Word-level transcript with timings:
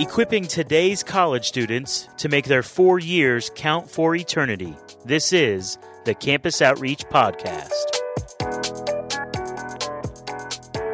equipping 0.00 0.46
today's 0.46 1.02
college 1.02 1.48
students 1.48 2.08
to 2.16 2.28
make 2.28 2.44
their 2.44 2.62
four 2.62 3.00
years 3.00 3.50
count 3.56 3.90
for 3.90 4.14
eternity. 4.14 4.76
This 5.04 5.32
is 5.32 5.76
the 6.04 6.14
Campus 6.14 6.62
Outreach 6.62 7.04
Podcast. 7.06 7.72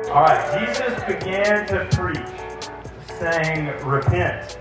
All 0.09 0.23
right, 0.23 0.67
Jesus 0.67 1.05
began 1.05 1.67
to 1.67 1.87
preach, 1.95 3.19
saying, 3.19 3.67
Repent, 3.85 4.59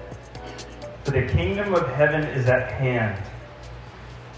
for 1.06 1.12
the 1.12 1.26
kingdom 1.28 1.74
of 1.74 1.88
heaven 1.94 2.24
is 2.24 2.48
at 2.48 2.70
hand. 2.74 3.18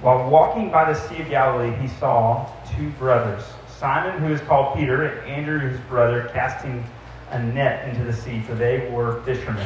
While 0.01 0.29
walking 0.29 0.69
by 0.69 0.93
the 0.93 0.99
Sea 0.99 1.23
of 1.23 1.29
Galilee, 1.29 1.75
he 1.77 1.87
saw 1.87 2.47
two 2.77 2.91
brothers, 2.91 3.43
Simon, 3.79 4.21
who 4.21 4.31
is 4.31 4.41
called 4.41 4.77
Peter, 4.77 5.05
and 5.05 5.27
Andrew, 5.31 5.67
his 5.67 5.79
brother, 5.81 6.29
casting 6.31 6.85
a 7.31 7.41
net 7.41 7.89
into 7.89 8.03
the 8.03 8.13
sea, 8.13 8.41
for 8.41 8.53
they 8.53 8.87
were 8.91 9.23
fishermen. 9.23 9.65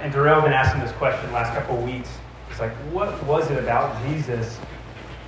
and 0.00 0.12
Darrell 0.12 0.42
been 0.42 0.52
asking 0.52 0.80
this 0.80 0.92
question 0.92 1.30
last 1.32 1.54
couple 1.54 1.76
of 1.76 1.84
weeks. 1.84 2.10
It's 2.50 2.58
like, 2.58 2.72
what 2.92 3.22
was 3.24 3.50
it 3.50 3.58
about 3.58 4.02
Jesus 4.06 4.58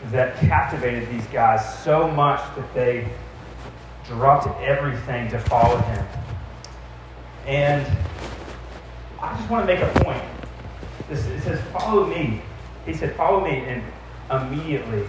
that 0.07 0.37
captivated 0.39 1.09
these 1.11 1.27
guys 1.27 1.79
so 1.81 2.09
much 2.09 2.41
that 2.57 2.75
they 2.75 3.09
dropped 4.07 4.49
everything 4.63 5.29
to 5.31 5.39
follow 5.39 5.77
him? 5.77 6.07
And 7.47 7.87
I 9.21 9.37
just 9.37 9.51
want 9.51 9.67
to 9.67 9.75
make 9.75 9.83
a 9.83 10.01
point. 10.01 10.23
This, 11.09 11.27
it 11.27 11.43
says, 11.43 11.61
follow 11.73 12.07
me. 12.07 12.41
He 12.87 12.95
said, 12.95 13.15
follow 13.15 13.45
me, 13.45 13.65
and 13.67 13.83
immediately 14.31 15.05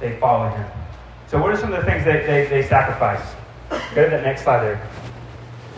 they 0.00 0.16
follow 0.18 0.48
him. 0.48 0.66
So 1.26 1.40
what 1.40 1.50
are 1.50 1.56
some 1.56 1.72
of 1.72 1.84
the 1.84 1.90
things 1.90 2.04
they, 2.04 2.24
they, 2.24 2.46
they 2.46 2.62
sacrifice? 2.62 3.34
Go 3.94 4.04
to 4.04 4.10
that 4.10 4.22
next 4.22 4.42
slide 4.42 4.62
there. 4.62 4.88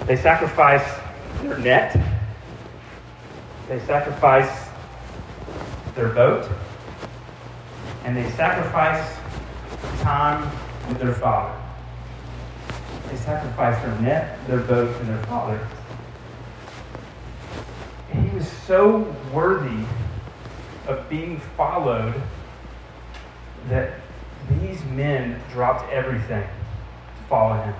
They 0.04 0.16
sacrifice 0.16 0.84
their 1.42 1.58
net. 1.58 2.15
They 3.68 3.80
sacrifice 3.80 4.68
their 5.96 6.10
boat. 6.10 6.48
And 8.04 8.16
they 8.16 8.30
sacrifice 8.30 9.16
time 10.00 10.48
with 10.88 11.00
their 11.00 11.14
father. 11.14 11.60
They 13.08 13.16
sacrifice 13.16 13.82
their 13.82 14.00
net, 14.00 14.38
their 14.46 14.60
boat, 14.60 14.94
and 15.00 15.08
their 15.08 15.22
father. 15.24 15.66
And 18.12 18.28
he 18.28 18.36
was 18.36 18.46
so 18.48 19.14
worthy 19.32 19.84
of 20.86 21.08
being 21.08 21.40
followed 21.56 22.14
that 23.68 23.94
these 24.60 24.84
men 24.84 25.40
dropped 25.50 25.90
everything 25.92 26.42
to 26.44 27.28
follow 27.28 27.60
him. 27.60 27.74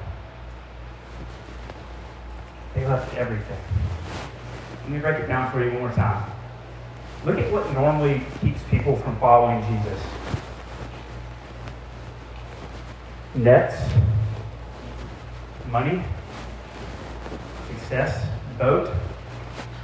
They 2.74 2.84
left 2.86 3.14
everything. 3.16 3.58
Let 4.86 4.92
me 4.92 5.00
break 5.00 5.18
it 5.18 5.26
down 5.26 5.50
for 5.50 5.64
you 5.64 5.72
one 5.72 5.80
more 5.80 5.90
time. 5.90 6.30
Look 7.24 7.38
at 7.38 7.52
what 7.52 7.72
normally 7.72 8.22
keeps 8.40 8.62
people 8.70 8.94
from 8.94 9.18
following 9.18 9.60
Jesus 9.62 10.00
nets, 13.34 13.74
money, 15.72 16.04
success, 17.66 18.28
boat, 18.60 18.94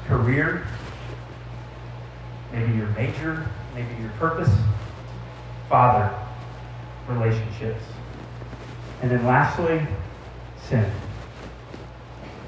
career, 0.07 0.69
maybe 2.53 2.73
your 2.75 2.87
major, 2.91 3.45
maybe 3.75 4.01
your 4.01 4.13
purpose, 4.21 4.51
father, 5.69 6.17
relationships. 7.09 7.83
And 9.03 9.11
then 9.11 9.27
lastly, 9.27 9.85
sin. 10.69 10.89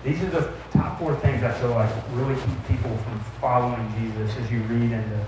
These 0.05 0.23
are 0.23 0.31
the 0.31 0.53
top 0.75 0.99
four 0.99 1.15
things 1.17 1.43
I 1.43 1.53
feel 1.53 1.71
like 1.71 1.91
really 2.13 2.35
keep 2.35 2.67
people 2.69 2.97
from 2.99 3.21
following 3.41 3.93
Jesus 3.99 4.37
as 4.37 4.51
you 4.51 4.61
read 4.63 4.93
into 4.93 5.27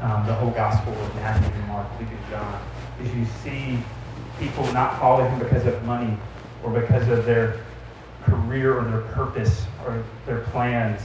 um, 0.00 0.26
the 0.26 0.34
whole 0.34 0.50
gospel 0.50 0.92
of 0.92 1.14
Matthew 1.16 1.52
and 1.52 1.68
Mark, 1.68 1.88
Luke 1.98 2.08
and 2.08 2.30
John. 2.30 2.62
As 3.02 3.14
you 3.14 3.24
see 3.42 3.78
people 4.38 4.64
not 4.72 4.98
follow 5.00 5.28
him 5.28 5.38
because 5.38 5.66
of 5.66 5.82
money 5.84 6.16
or 6.62 6.70
because 6.70 7.08
of 7.08 7.26
their 7.26 7.60
career 8.24 8.78
or 8.78 8.84
their 8.84 9.00
purpose 9.12 9.66
or 9.84 10.02
their 10.26 10.40
plans, 10.44 11.02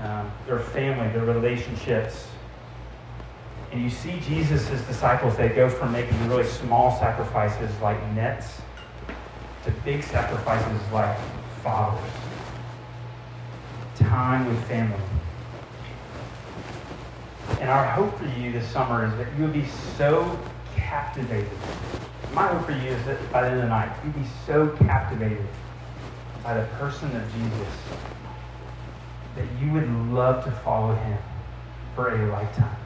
um, 0.00 0.30
their 0.46 0.60
family, 0.60 1.08
their 1.08 1.24
relationships. 1.24 2.28
And 3.72 3.82
you 3.82 3.90
see 3.90 4.20
Jesus' 4.20 4.68
disciples, 4.86 5.36
they 5.36 5.48
go 5.48 5.68
from 5.68 5.90
making 5.90 6.28
really 6.28 6.44
small 6.44 6.96
sacrifices 7.00 7.70
like 7.80 8.00
nets 8.12 8.60
to 9.64 9.70
big 9.84 10.04
sacrifices 10.04 10.92
like 10.92 11.18
fathers. 11.62 12.23
Time 14.14 14.46
with 14.46 14.64
family. 14.68 14.96
And 17.60 17.68
our 17.68 17.84
hope 17.84 18.16
for 18.16 18.26
you 18.38 18.52
this 18.52 18.64
summer 18.68 19.06
is 19.06 19.12
that 19.18 19.26
you 19.36 19.42
would 19.42 19.52
be 19.52 19.66
so 19.98 20.38
captivated. 20.76 21.50
My 22.32 22.46
hope 22.46 22.64
for 22.64 22.70
you 22.70 22.90
is 22.90 23.04
that 23.06 23.32
by 23.32 23.40
the 23.40 23.48
end 23.48 23.56
of 23.56 23.62
the 23.62 23.68
night, 23.70 23.90
you'd 24.04 24.14
be 24.14 24.28
so 24.46 24.68
captivated 24.86 25.44
by 26.44 26.54
the 26.54 26.64
person 26.76 27.08
of 27.16 27.24
Jesus 27.32 27.74
that 29.34 29.46
you 29.60 29.72
would 29.72 29.90
love 30.12 30.44
to 30.44 30.52
follow 30.62 30.94
him 30.94 31.18
for 31.96 32.14
a 32.14 32.26
lifetime. 32.30 32.76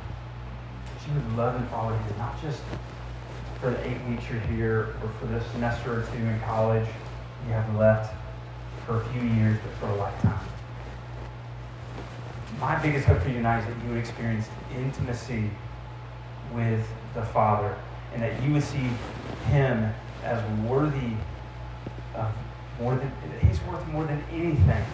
That 0.87 1.09
you 1.09 1.13
would 1.13 1.37
love 1.37 1.57
and 1.57 1.69
follow 1.69 1.93
him, 1.93 2.17
not 2.17 2.41
just 2.41 2.63
for 3.61 3.69
the 3.69 3.87
eight 3.87 4.03
weeks 4.09 4.25
you're 4.31 4.41
here 4.41 4.95
or 5.03 5.11
for 5.21 5.27
the 5.27 5.45
semester 5.51 6.01
or 6.01 6.07
two 6.07 6.25
in 6.25 6.41
college 6.41 6.89
you 7.47 7.53
have 7.53 7.77
left 7.77 8.15
for 8.87 9.03
a 9.03 9.09
few 9.11 9.21
years, 9.21 9.59
but 9.63 9.75
for 9.75 9.95
a 9.95 9.97
lifetime. 9.97 10.41
My 12.61 12.81
biggest 12.83 13.07
hope 13.07 13.23
for 13.23 13.29
you 13.29 13.35
tonight 13.35 13.61
is 13.61 13.67
that 13.67 13.85
you 13.85 13.91
would 13.91 13.99
experience 13.99 14.49
intimacy 14.75 15.51
with 16.53 16.85
the 17.15 17.23
Father 17.23 17.77
and 18.13 18.23
that 18.23 18.43
you 18.43 18.53
would 18.53 18.63
see 18.63 18.91
Him 19.47 19.93
as 20.25 20.43
worthy 20.63 21.13
of 22.15 22.33
more 22.81 22.97
than, 22.97 23.13
He's 23.47 23.61
worth 23.63 23.87
more 23.89 24.05
than 24.05 24.23
anything. 24.33 24.85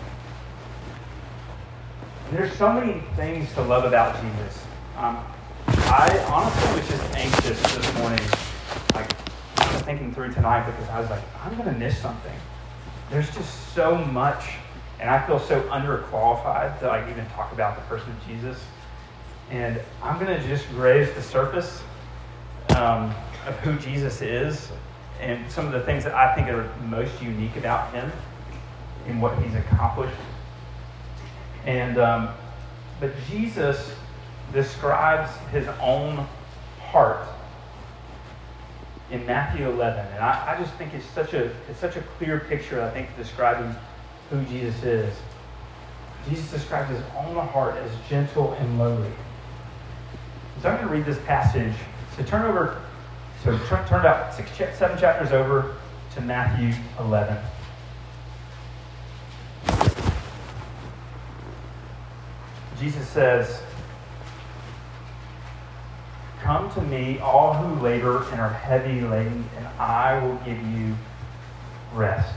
There's 2.33 2.53
so 2.55 2.73
many 2.73 3.01
things 3.17 3.53
to 3.55 3.63
love 3.63 3.85
about 3.85 4.21
Jesus. 4.21 4.65
Um, 4.97 5.25
I 5.67 6.27
honestly 6.31 6.81
was 6.81 6.89
just 6.89 7.15
anxious 7.15 7.77
this 7.77 7.95
morning, 7.95 8.21
like 8.95 9.11
thinking 9.85 10.13
through 10.13 10.33
tonight 10.35 10.67
because 10.67 10.89
I 10.91 11.01
was 11.01 11.09
like, 11.09 11.23
I'm 11.43 11.57
going 11.57 11.73
to 11.73 11.79
miss 11.79 11.97
something 11.99 12.35
there's 13.11 13.33
just 13.35 13.75
so 13.75 13.97
much, 13.97 14.45
and 15.01 15.11
I 15.11 15.25
feel 15.27 15.39
so 15.39 15.61
underqualified 15.63 16.79
to 16.81 16.89
like 16.89 17.09
even 17.11 17.27
talk 17.31 17.53
about 17.53 17.77
the 17.77 17.83
person 17.83 18.11
of 18.11 18.27
Jesus. 18.27 18.59
And 19.51 19.81
I'm 20.03 20.19
going 20.19 20.41
to 20.41 20.49
just 20.49 20.69
graze 20.71 21.13
the 21.15 21.23
surface 21.23 21.83
um, 22.71 23.15
of 23.47 23.55
who 23.63 23.77
Jesus 23.79 24.23
is 24.23 24.71
and 25.21 25.51
some 25.51 25.67
of 25.67 25.73
the 25.73 25.81
things 25.81 26.05
that 26.05 26.15
I 26.15 26.35
think 26.35 26.49
are 26.49 26.71
most 26.87 27.23
unique 27.23 27.57
about 27.57 27.93
him 27.93 28.11
and 29.07 29.21
what 29.21 29.39
he's 29.43 29.55
accomplished. 29.55 30.17
And 31.67 31.99
um, 31.99 32.29
but 33.01 33.13
Jesus 33.29 33.93
describes 34.53 35.31
his 35.51 35.67
own 35.81 36.27
heart 36.81 37.27
in 39.11 39.25
Matthew 39.27 39.69
11. 39.69 40.07
And 40.15 40.25
I, 40.25 40.55
I 40.55 40.61
just 40.61 40.75
think 40.75 40.95
it's 40.95 41.07
such 41.07 41.35
a 41.35 41.45
it's 41.69 41.81
such 41.81 41.97
a 41.97 42.03
clear 42.19 42.41
picture, 42.41 42.83
I 42.83 42.91
think, 42.91 43.15
describing 43.17 43.75
who 44.35 44.45
Jesus 44.47 44.83
is. 44.83 45.15
Jesus 46.29 46.51
describes 46.51 46.91
his 46.91 47.03
own 47.17 47.37
heart 47.49 47.77
as 47.77 47.91
gentle 48.09 48.55
and 48.55 48.79
lowly. 48.79 49.13
So 50.63 50.71
I'm 50.71 50.77
going 50.77 50.89
to 50.89 50.95
read 50.95 51.05
this 51.05 51.23
passage. 51.27 51.75
So 52.17 52.25
turn 52.25 52.43
over, 52.43 52.81
so 53.43 53.59
turn, 53.67 53.87
turn 53.87 54.33
six, 54.33 54.51
seven 54.79 54.99
chapters 54.99 55.33
over 55.33 55.77
to 56.15 56.21
Matthew 56.21 56.73
11. 56.99 57.37
Jesus 62.79 63.07
says, 63.09 63.63
Come 66.41 66.73
to 66.75 66.83
me, 66.83 67.19
all 67.21 67.55
who 67.55 67.83
labor 67.83 68.25
and 68.31 68.41
are 68.41 68.53
heavy 68.53 69.01
laden, 69.01 69.49
and 69.57 69.67
I 69.79 70.23
will 70.23 70.37
give 70.45 70.61
you 70.67 70.95
rest. 71.95 72.35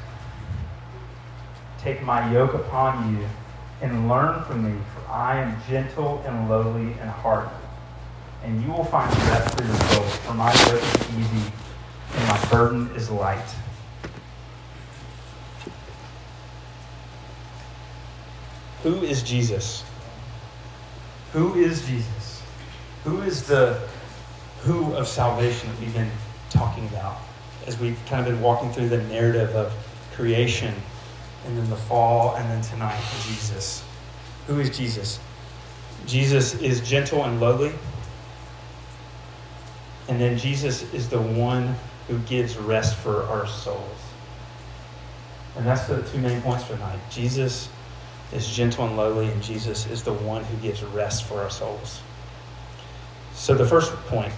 Take 1.79 2.01
my 2.03 2.31
yoke 2.31 2.53
upon 2.53 3.15
you 3.15 3.25
and 3.81 4.09
learn 4.09 4.43
from 4.43 4.63
me, 4.63 4.79
for 4.93 5.11
I 5.11 5.37
am 5.37 5.61
gentle 5.69 6.23
and 6.25 6.49
lowly 6.49 6.91
in 6.91 7.07
heart. 7.07 7.49
And 8.43 8.61
you 8.61 8.71
will 8.71 8.85
find 8.85 9.15
rest 9.29 9.57
for 9.57 9.63
your 9.63 9.75
souls, 9.75 10.15
for 10.17 10.33
my 10.33 10.51
yoke 10.51 10.83
is 10.83 11.09
easy 11.17 11.51
and 12.15 12.27
my 12.27 12.45
burden 12.49 12.89
is 12.95 13.09
light. 13.09 13.45
Who 18.83 19.01
is 19.01 19.21
Jesus? 19.21 19.83
Who 21.33 21.55
is 21.55 21.85
Jesus? 21.85 22.41
Who 23.03 23.21
is 23.21 23.43
the 23.47 23.79
who 24.61 24.93
of 24.93 25.07
salvation 25.07 25.69
that 25.69 25.79
we've 25.79 25.93
been 25.93 26.11
talking 26.49 26.87
about 26.87 27.17
as 27.67 27.79
we've 27.79 27.99
kind 28.07 28.25
of 28.25 28.33
been 28.33 28.41
walking 28.41 28.71
through 28.71 28.89
the 28.89 29.03
narrative 29.03 29.55
of 29.55 29.73
creation 30.13 30.73
and 31.45 31.57
then 31.57 31.69
the 31.69 31.75
fall 31.75 32.35
and 32.35 32.49
then 32.49 32.61
tonight 32.61 32.99
Jesus? 33.27 33.83
Who 34.47 34.59
is 34.59 34.75
Jesus? 34.75 35.19
Jesus 36.05 36.55
is 36.61 36.81
gentle 36.81 37.23
and 37.23 37.39
lowly. 37.39 37.73
And 40.07 40.21
then 40.21 40.37
Jesus 40.37 40.91
is 40.93 41.09
the 41.09 41.21
one 41.21 41.75
who 42.07 42.17
gives 42.19 42.57
rest 42.57 42.95
for 42.95 43.23
our 43.23 43.45
souls. 43.45 43.99
And 45.57 45.65
that's 45.65 45.87
the 45.87 46.01
two 46.03 46.19
main 46.19 46.41
points 46.41 46.63
for 46.63 46.73
tonight. 46.73 46.99
Jesus 47.09 47.69
is 48.31 48.47
gentle 48.47 48.85
and 48.85 48.95
lowly, 48.95 49.27
and 49.27 49.41
Jesus 49.41 49.87
is 49.87 50.03
the 50.03 50.13
one 50.13 50.43
who 50.43 50.57
gives 50.57 50.83
rest 50.83 51.25
for 51.25 51.41
our 51.41 51.49
souls. 51.49 52.01
So, 53.33 53.53
the 53.53 53.65
first 53.65 53.93
point 54.07 54.33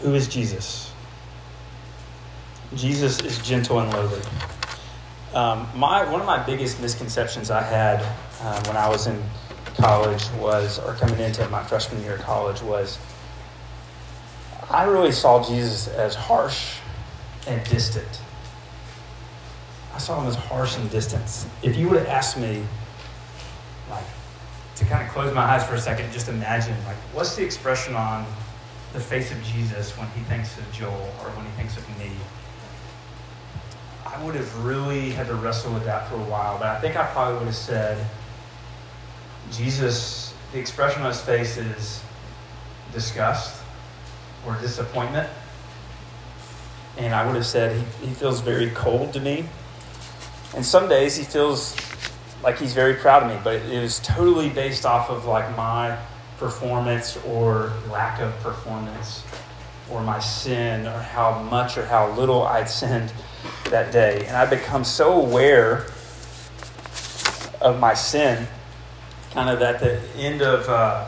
who 0.00 0.14
is 0.14 0.28
Jesus? 0.28 0.92
Jesus 2.74 3.20
is 3.20 3.38
gentle 3.38 3.80
and 3.80 3.92
lowly. 3.92 4.20
Um, 5.34 5.68
my, 5.74 6.10
one 6.10 6.20
of 6.20 6.26
my 6.26 6.44
biggest 6.44 6.80
misconceptions 6.80 7.50
I 7.50 7.62
had 7.62 8.00
um, 8.42 8.62
when 8.64 8.76
I 8.76 8.88
was 8.88 9.06
in 9.06 9.22
college 9.76 10.28
was, 10.38 10.78
or 10.78 10.94
coming 10.94 11.20
into 11.20 11.46
my 11.50 11.62
freshman 11.62 12.02
year 12.02 12.14
of 12.14 12.22
college, 12.22 12.62
was 12.62 12.98
I 14.70 14.84
really 14.84 15.12
saw 15.12 15.46
Jesus 15.46 15.88
as 15.88 16.14
harsh 16.14 16.78
and 17.46 17.62
distant. 17.68 18.20
I 19.94 19.98
saw 19.98 20.20
him 20.20 20.28
as 20.28 20.34
harsh 20.34 20.76
and 20.76 20.90
distant. 20.90 21.46
If 21.62 21.76
you 21.76 21.88
would 21.88 21.98
have 21.98 22.08
asked 22.08 22.38
me, 22.38 22.64
like, 23.90 24.04
to 24.76 24.84
kind 24.84 25.06
of 25.06 25.12
close 25.12 25.34
my 25.34 25.42
eyes 25.42 25.66
for 25.66 25.74
a 25.74 25.80
second, 25.80 26.12
just 26.12 26.28
imagine, 26.28 26.76
like, 26.86 26.96
what's 27.12 27.36
the 27.36 27.44
expression 27.44 27.94
on 27.94 28.26
the 28.92 29.00
face 29.00 29.30
of 29.30 29.42
Jesus 29.42 29.96
when 29.98 30.08
he 30.10 30.22
thinks 30.22 30.56
of 30.56 30.70
Joel 30.72 31.12
or 31.20 31.30
when 31.30 31.44
he 31.44 31.52
thinks 31.52 31.76
of 31.76 31.86
me? 31.98 32.12
I 34.14 34.24
would 34.24 34.34
have 34.36 34.64
really 34.64 35.10
had 35.10 35.26
to 35.26 35.34
wrestle 35.34 35.74
with 35.74 35.84
that 35.84 36.08
for 36.08 36.14
a 36.16 36.24
while, 36.24 36.58
but 36.58 36.68
I 36.68 36.80
think 36.80 36.96
I 36.96 37.04
probably 37.06 37.38
would 37.38 37.46
have 37.46 37.54
said, 37.54 38.06
Jesus, 39.52 40.34
the 40.52 40.58
expression 40.58 41.02
on 41.02 41.08
his 41.08 41.20
face 41.20 41.58
is 41.58 42.02
disgust 42.92 43.62
or 44.46 44.56
disappointment. 44.60 45.28
And 46.96 47.14
I 47.14 47.26
would 47.26 47.36
have 47.36 47.46
said 47.46 47.76
he, 47.76 48.06
he 48.06 48.14
feels 48.14 48.40
very 48.40 48.70
cold 48.70 49.12
to 49.12 49.20
me. 49.20 49.44
And 50.56 50.64
some 50.64 50.88
days 50.88 51.16
he 51.16 51.24
feels 51.24 51.76
like 52.42 52.58
he's 52.58 52.72
very 52.72 52.94
proud 52.94 53.24
of 53.24 53.30
me, 53.30 53.38
but 53.44 53.56
it 53.56 53.80
was 53.80 54.00
totally 54.00 54.48
based 54.48 54.86
off 54.86 55.10
of 55.10 55.26
like 55.26 55.54
my 55.56 55.98
performance 56.38 57.18
or 57.26 57.72
lack 57.90 58.20
of 58.20 58.32
performance 58.40 59.22
or 59.90 60.02
my 60.02 60.18
sin 60.18 60.86
or 60.86 60.98
how 60.98 61.42
much 61.42 61.76
or 61.76 61.84
how 61.84 62.10
little 62.12 62.42
I'd 62.44 62.70
sinned 62.70 63.12
that 63.70 63.92
day. 63.92 64.24
And 64.26 64.36
I 64.36 64.46
become 64.46 64.84
so 64.84 65.20
aware 65.20 65.86
of 67.60 67.78
my 67.80 67.94
sin, 67.94 68.46
kind 69.32 69.50
of 69.50 69.60
at 69.62 69.80
the 69.80 70.00
end 70.16 70.42
of 70.42 70.68
uh, 70.68 71.06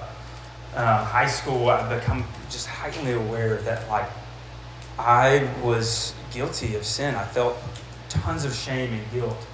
uh, 0.75 1.05
high 1.05 1.27
school, 1.27 1.69
I 1.69 1.99
become 1.99 2.25
just 2.51 2.67
heightenedly 2.67 3.13
aware 3.13 3.57
that 3.63 3.89
like 3.89 4.09
I 4.99 5.49
was 5.63 6.15
guilty 6.33 6.75
of 6.77 6.85
sin. 6.85 7.15
I 7.15 7.25
felt 7.25 7.57
tons 8.09 8.45
of 8.45 8.55
shame 8.55 8.93
and 8.93 9.11
guilt, 9.13 9.47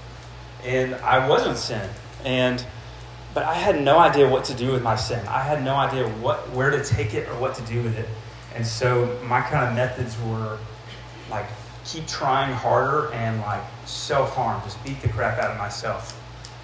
and 0.64 0.94
I 0.96 1.28
wasn't 1.28 1.58
sin. 1.58 1.88
And 2.24 2.64
but 3.34 3.44
I 3.44 3.54
had 3.54 3.80
no 3.80 3.98
idea 3.98 4.28
what 4.28 4.44
to 4.46 4.54
do 4.54 4.72
with 4.72 4.82
my 4.82 4.96
sin. 4.96 5.24
I 5.26 5.42
had 5.42 5.62
no 5.62 5.74
idea 5.74 6.08
what 6.08 6.50
where 6.50 6.70
to 6.70 6.82
take 6.82 7.14
it 7.14 7.28
or 7.28 7.38
what 7.38 7.54
to 7.56 7.62
do 7.62 7.82
with 7.82 7.98
it. 7.98 8.08
And 8.54 8.66
so 8.66 9.18
my 9.24 9.42
kind 9.42 9.68
of 9.68 9.74
methods 9.74 10.16
were 10.22 10.58
like 11.30 11.46
keep 11.86 12.06
trying 12.06 12.52
harder 12.52 13.12
and 13.12 13.40
like 13.42 13.62
self 13.84 14.34
harm, 14.34 14.60
just 14.64 14.82
beat 14.84 15.00
the 15.00 15.08
crap 15.08 15.38
out 15.38 15.52
of 15.52 15.58
myself, 15.58 16.20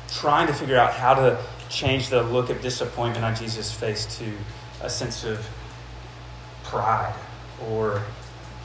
trying 0.09 0.47
to 0.47 0.53
figure 0.53 0.77
out 0.77 0.93
how 0.93 1.15
to 1.15 1.39
change 1.69 2.09
the 2.09 2.23
look 2.23 2.51
of 2.51 2.61
disappointment 2.61 3.25
on 3.25 3.35
Jesus' 3.35 3.73
face 3.73 4.19
to 4.19 4.33
a 4.83 4.91
sense 4.91 5.25
of 5.25 5.49
pride 6.65 7.15
or 7.69 8.03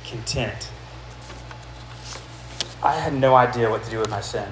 content. 0.05 0.69
I 2.83 2.93
had 2.93 3.13
no 3.13 3.35
idea 3.35 3.69
what 3.69 3.83
to 3.83 3.89
do 3.89 3.99
with 3.99 4.09
my 4.09 4.21
sin. 4.21 4.49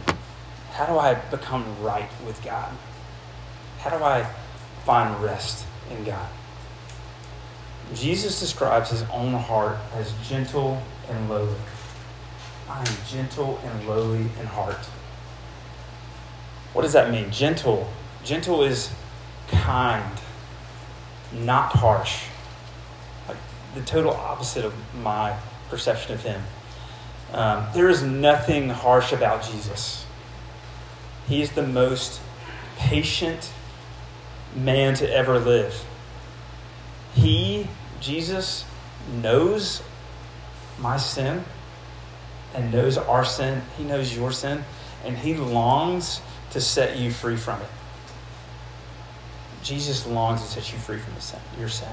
How 0.71 0.85
do 0.85 0.97
I 0.97 1.15
become 1.15 1.63
right 1.81 2.09
with 2.25 2.43
God? 2.43 2.71
How 3.79 3.95
do 3.95 4.03
I 4.03 4.27
find 4.83 5.23
rest 5.23 5.65
in 5.89 6.03
God? 6.03 6.27
Jesus 7.93 8.39
describes 8.39 8.89
his 8.89 9.03
own 9.03 9.33
heart 9.33 9.77
as 9.95 10.11
gentle 10.27 10.81
and 11.07 11.29
lowly. 11.29 11.55
I 12.69 12.79
am 12.79 12.97
gentle 13.07 13.59
and 13.63 13.87
lowly 13.87 14.21
in 14.39 14.45
heart. 14.47 14.85
What 16.73 16.81
does 16.81 16.93
that 16.93 17.11
mean? 17.11 17.31
Gentle. 17.31 17.89
Gentle 18.23 18.63
is 18.63 18.91
kind, 19.47 20.19
not 21.31 21.71
harsh. 21.73 22.25
Like 23.27 23.37
the 23.75 23.81
total 23.81 24.11
opposite 24.11 24.65
of 24.65 24.73
my 25.01 25.37
perception 25.69 26.13
of 26.13 26.23
him. 26.23 26.41
Um, 27.33 27.67
there 27.73 27.89
is 27.89 28.01
nothing 28.01 28.69
harsh 28.69 29.11
about 29.11 29.43
Jesus. 29.43 30.05
He 31.27 31.41
is 31.41 31.51
the 31.51 31.65
most 31.65 32.21
patient 32.77 33.51
man 34.55 34.95
to 34.95 35.11
ever 35.11 35.39
live. 35.39 35.85
He, 37.13 37.67
Jesus, 37.99 38.65
knows 39.21 39.81
my 40.79 40.97
sin 40.97 41.45
and 42.55 42.71
knows 42.71 42.97
our 42.97 43.25
sin. 43.25 43.61
He 43.77 43.83
knows 43.83 44.15
your 44.15 44.31
sin, 44.31 44.63
and 45.03 45.17
He 45.17 45.35
longs 45.35 46.21
to 46.51 46.61
set 46.61 46.97
you 46.97 47.11
free 47.11 47.35
from 47.35 47.61
it. 47.61 47.67
Jesus 49.61 50.05
longs 50.05 50.41
to 50.41 50.47
set 50.47 50.71
you 50.71 50.77
free 50.77 50.99
from 50.99 51.15
the 51.15 51.21
sin, 51.21 51.39
your 51.59 51.69
sin. 51.69 51.89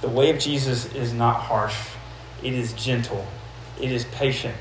The 0.00 0.08
way 0.08 0.30
of 0.30 0.38
Jesus 0.38 0.92
is 0.92 1.12
not 1.12 1.36
harsh, 1.36 1.76
it 2.42 2.52
is 2.52 2.72
gentle, 2.74 3.24
it 3.80 3.90
is 3.90 4.04
patient, 4.06 4.56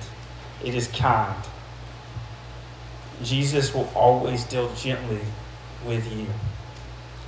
it 0.63 0.75
is 0.75 0.87
kind. 0.87 1.43
Jesus 3.23 3.73
will 3.73 3.91
always 3.95 4.43
deal 4.43 4.73
gently 4.75 5.19
with 5.85 6.11
you. 6.15 6.27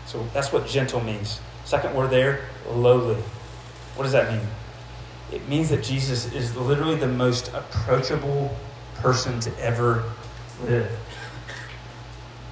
So 0.06 0.26
that's 0.34 0.54
what 0.54 0.68
gentle 0.68 1.02
means. 1.02 1.40
Second 1.66 1.96
word 1.96 2.12
there, 2.12 2.46
lowly. 2.70 3.22
What 3.96 4.04
does 4.04 4.12
that 4.12 4.32
mean? 4.32 4.48
It 5.32 5.48
means 5.48 5.70
that 5.70 5.84
Jesus 5.84 6.32
is 6.34 6.56
literally 6.56 6.96
the 6.96 7.08
most 7.08 7.52
approachable 7.54 8.56
person 8.96 9.40
to 9.42 9.60
ever 9.60 10.04
live. 10.64 10.92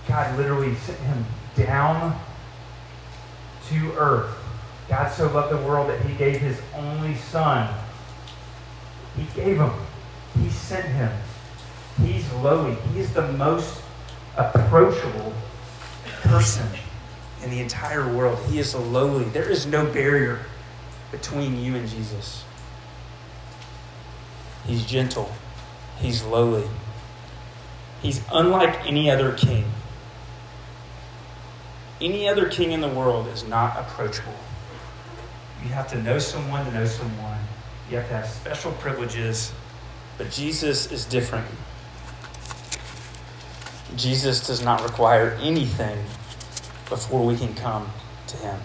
God 0.08 0.38
literally 0.38 0.76
sent 0.76 1.00
him 1.00 1.26
down 1.56 2.20
to 3.70 3.94
earth. 3.94 4.36
God 4.90 5.10
so 5.10 5.32
loved 5.32 5.54
the 5.54 5.66
world 5.66 5.90
that 5.90 6.02
he 6.02 6.14
gave 6.16 6.38
his 6.42 6.60
only 6.76 7.16
son. 7.16 7.74
He 9.16 9.24
gave 9.36 9.58
him. 9.58 9.72
He 10.42 10.50
sent 10.50 10.86
him. 10.86 11.12
He's 12.02 12.32
lowly. 12.34 12.76
He 12.92 13.00
is 13.00 13.14
the 13.14 13.32
most 13.34 13.82
approachable 14.36 15.34
person 16.24 16.68
in 17.44 17.52
the 17.52 17.62
entire 17.62 18.12
world. 18.14 18.40
He 18.50 18.60
is 18.60 18.76
lowly. 18.76 19.26
There 19.26 19.50
is 19.50 19.66
no 19.66 19.86
barrier 19.86 20.40
between 21.12 21.64
you 21.64 21.76
and 21.76 21.88
Jesus. 21.88 22.44
He's 24.66 24.86
gentle. 24.86 25.32
He's 26.00 26.24
lowly. 26.24 26.68
He's 28.02 28.22
unlike 28.32 28.86
any 28.86 29.10
other 29.10 29.34
king. 29.34 29.66
Any 32.02 32.28
other 32.28 32.50
king 32.50 32.72
in 32.72 32.82
the 32.82 32.90
world 32.90 33.28
is 33.28 33.48
not 33.48 33.78
approachable. 33.78 34.34
You 35.64 35.70
have 35.70 35.88
to 35.90 36.02
know 36.02 36.20
someone 36.20 36.66
to 36.66 36.72
know 36.72 36.86
someone. 36.86 37.40
You 37.90 37.98
have 37.98 38.08
to 38.08 38.14
have 38.16 38.28
special 38.28 38.74
privileges. 38.74 39.54
But 40.18 40.32
Jesus 40.32 40.92
is 40.92 41.06
different. 41.06 41.48
Jesus 43.96 44.46
does 44.46 44.64
not 44.64 44.84
require 44.84 45.38
anything 45.42 45.98
before 46.90 47.26
we 47.26 47.38
can 47.38 47.54
come 47.56 47.92
to 48.28 48.38
him. 48.38 48.60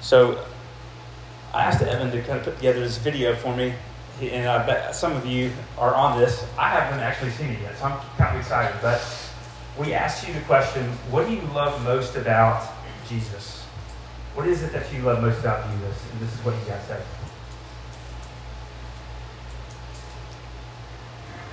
So 0.00 0.44
I 1.52 1.64
asked 1.64 1.82
Evan 1.82 2.10
to 2.12 2.22
kind 2.22 2.38
of 2.38 2.44
put 2.44 2.56
together 2.56 2.80
this 2.80 2.98
video 2.98 3.34
for 3.34 3.54
me. 3.54 3.74
And 4.22 4.48
I 4.48 4.64
bet 4.66 4.94
some 4.94 5.16
of 5.16 5.24
you 5.24 5.52
are 5.78 5.94
on 5.94 6.18
this. 6.18 6.44
I 6.58 6.68
haven't 6.68 7.00
actually 7.00 7.30
seen 7.30 7.50
it 7.50 7.60
yet, 7.60 7.76
so 7.78 7.84
I'm 7.84 7.98
kind 8.16 8.34
of 8.34 8.40
excited. 8.40 8.76
But 8.82 9.02
we 9.78 9.94
asked 9.94 10.26
you 10.26 10.34
the 10.34 10.40
question 10.40 10.84
what 11.10 11.26
do 11.26 11.34
you 11.34 11.42
love 11.54 11.82
most 11.84 12.16
about 12.16 12.70
Jesus? 13.08 13.62
What 14.34 14.46
is 14.46 14.62
it 14.62 14.72
that 14.72 14.92
you 14.92 15.02
love 15.02 15.22
most 15.22 15.40
about 15.40 15.64
Jesus? 15.70 16.04
And 16.12 16.20
this 16.20 16.32
is 16.32 16.44
what 16.44 16.54
you 16.54 16.64
guys 16.66 16.82
said. 16.86 17.02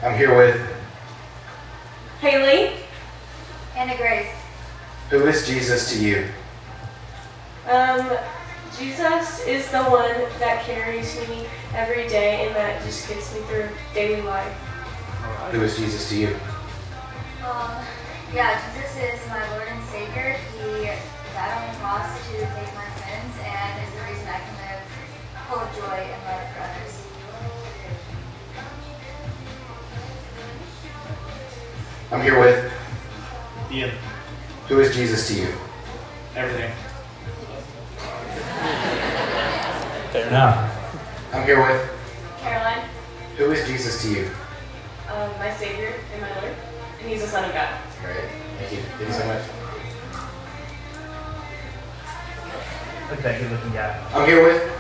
I'm 0.04 0.16
here 0.18 0.38
with 0.38 0.62
Haley. 2.20 2.74
Anna 3.76 3.96
Grace. 3.96 4.32
Who 5.10 5.26
is 5.26 5.48
Jesus 5.48 5.92
to 5.94 6.04
you? 6.04 6.28
Um, 7.70 8.18
Jesus 8.76 9.46
is 9.48 9.70
the 9.72 9.84
one 9.84 10.18
that 10.40 10.64
carries 10.66 11.16
me 11.30 11.48
every 11.74 12.08
day 12.08 12.46
and 12.48 12.56
that 12.56 12.84
just 12.84 13.08
gets 13.08 13.34
me 13.34 13.42
through 13.42 13.70
daily 13.94 14.22
life. 14.22 14.52
Who 15.52 15.62
is 15.62 15.78
Jesus 15.78 16.10
to 16.10 16.18
you? 16.18 16.36
Um, 17.46 17.86
yeah, 18.34 18.60
Jesus 18.74 18.98
is 18.98 19.30
my 19.30 19.48
Lord 19.56 19.68
and 19.70 19.84
Savior. 19.86 20.36
He 20.58 20.86
died 21.34 21.54
on 21.58 21.74
the 21.74 21.80
cross 21.80 22.28
to 22.28 22.34
take 22.34 22.76
my 22.76 22.90
sins 23.00 23.34
and 23.46 23.84
is 23.84 23.94
the 23.94 24.02
reason 24.10 24.28
I 24.28 24.40
can 24.42 24.56
live 24.58 24.84
full 25.48 25.60
of 25.60 25.76
joy 25.76 25.98
and 26.04 26.24
love 26.26 26.44
for 26.54 26.62
others. 26.62 27.08
I'm 32.12 32.22
here 32.22 32.40
with 32.40 32.74
Ian. 33.72 33.92
Who 34.68 34.80
is 34.80 34.96
Jesus 34.96 35.28
to 35.30 35.42
you? 35.42 35.54
Everything. 36.36 36.72
Fair 40.18 40.30
enough. 40.30 41.32
I'm 41.32 41.46
here 41.46 41.62
with 41.62 41.92
Caroline, 42.40 42.90
Who 43.38 43.52
is 43.52 43.68
Jesus 43.68 44.02
to 44.02 44.10
you? 44.10 44.32
um, 45.12 45.30
my 45.38 45.54
Savior 45.54 45.94
and 46.12 46.22
my 46.24 46.42
Lord, 46.42 46.56
and 47.00 47.08
He's 47.08 47.22
the 47.22 47.28
Son 47.28 47.46
of 47.46 47.54
God. 47.54 47.80
All 48.02 48.08
right. 48.08 48.30
Thank 48.58 48.72
you. 48.72 48.80
Thank 48.80 49.10
you 49.10 49.14
so 49.14 49.28
much. 49.28 49.44
Look 53.12 53.20
at 53.20 53.24
that 53.26 53.42
good 53.42 53.52
looking 53.52 53.74
guy. 53.74 54.04
I'm 54.16 54.28
here 54.28 54.44
with 54.44 54.72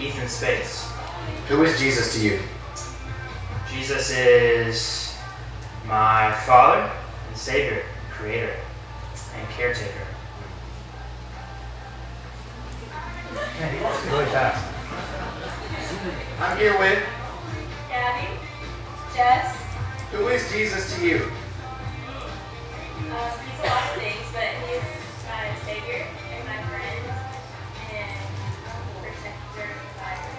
Ethan 0.00 0.28
Space. 0.28 0.90
Who 1.48 1.62
is 1.62 1.78
Jesus 1.78 2.14
to 2.14 2.20
you? 2.22 2.40
Jesus 3.70 4.10
is 4.10 5.14
my 5.84 6.32
Father 6.46 6.90
and 7.28 7.36
Savior, 7.36 7.82
Creator, 8.12 8.56
and 9.36 9.48
Caretaker. 9.50 10.06
Man, 13.60 13.76
he 13.76 13.84
walks 13.84 14.06
really 14.06 14.24
fast. 14.24 14.69
I'm 16.40 16.56
here 16.56 16.76
with 16.78 17.04
Gabby, 17.88 18.28
Jess, 19.14 19.54
Who 20.12 20.28
is 20.28 20.50
Jesus 20.50 20.96
to 20.96 21.06
you? 21.06 21.16
um, 21.16 21.30
He's 23.44 23.60
a 23.60 23.66
lot 23.68 23.84
of 23.84 24.00
things, 24.00 24.24
but 24.32 24.48
He's 24.64 24.88
my 25.28 25.52
Savior 25.68 26.06
and 26.32 26.44
my 26.48 26.62
friend 26.72 27.04
and 27.92 28.10
protector 29.04 29.68
and 29.68 29.80
provider. 29.92 30.32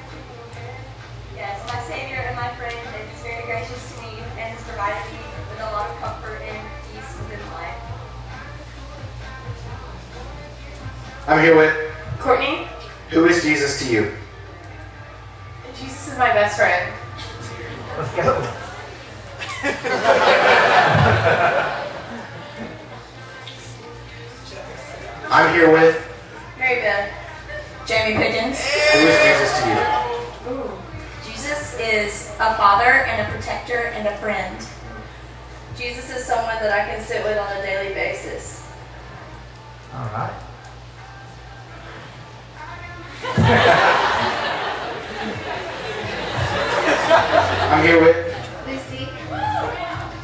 Yes, 1.36 1.62
my 1.68 1.80
Savior 1.84 2.18
and 2.18 2.36
my 2.36 2.50
friend 2.56 2.74
is 2.74 3.22
very 3.22 3.46
gracious 3.46 3.96
to 3.96 4.02
me 4.02 4.18
and 4.42 4.58
has 4.58 4.64
provided 4.66 5.06
me 5.14 5.20
with 5.52 5.60
a 5.62 5.70
lot 5.72 5.90
of 5.92 5.96
comfort 5.98 6.42
and 6.42 6.68
peace 6.90 7.14
within 7.22 7.46
life. 7.54 7.78
I'm 11.28 11.44
here 11.44 11.56
with 11.56 11.76
Courtney, 12.20 12.68
Who 13.12 13.26
is 13.26 13.44
Jesus 13.44 13.80
to 13.86 13.94
you? 13.94 14.12
My 16.22 16.30
best 16.34 16.56
friend. 16.56 16.94
Let's 17.98 18.16
go. 18.16 18.48
I'm 25.32 25.56
here 25.56 25.72
with 25.72 25.98
Mary 26.60 26.82
Beth. 26.82 27.12
Jamie 27.88 28.18
Pigeons. 28.18 28.64
Who 28.64 29.00
is 29.00 29.18
Jesus 29.24 29.64
to 29.64 29.68
you? 29.68 29.76
Ooh. 30.54 30.70
Jesus 31.26 31.74
is 31.80 32.30
a 32.40 32.54
father 32.54 32.84
and 32.84 33.28
a 33.28 33.32
protector 33.32 33.88
and 33.96 34.08
a 34.08 34.16
friend. 34.18 34.56
Jesus 35.76 36.16
is 36.16 36.24
someone 36.24 36.60
that 36.62 36.72
I 36.72 36.86
can 36.88 37.02
sit 37.04 37.24
with 37.24 37.40
on 37.40 37.52
a 37.58 37.64
daily 37.64 37.96
basis. 37.96 38.64
All 39.96 40.06
right. 40.06 40.34
I'm 47.72 47.86
here 47.86 48.02
with 48.02 48.68
Lucy, 48.68 49.08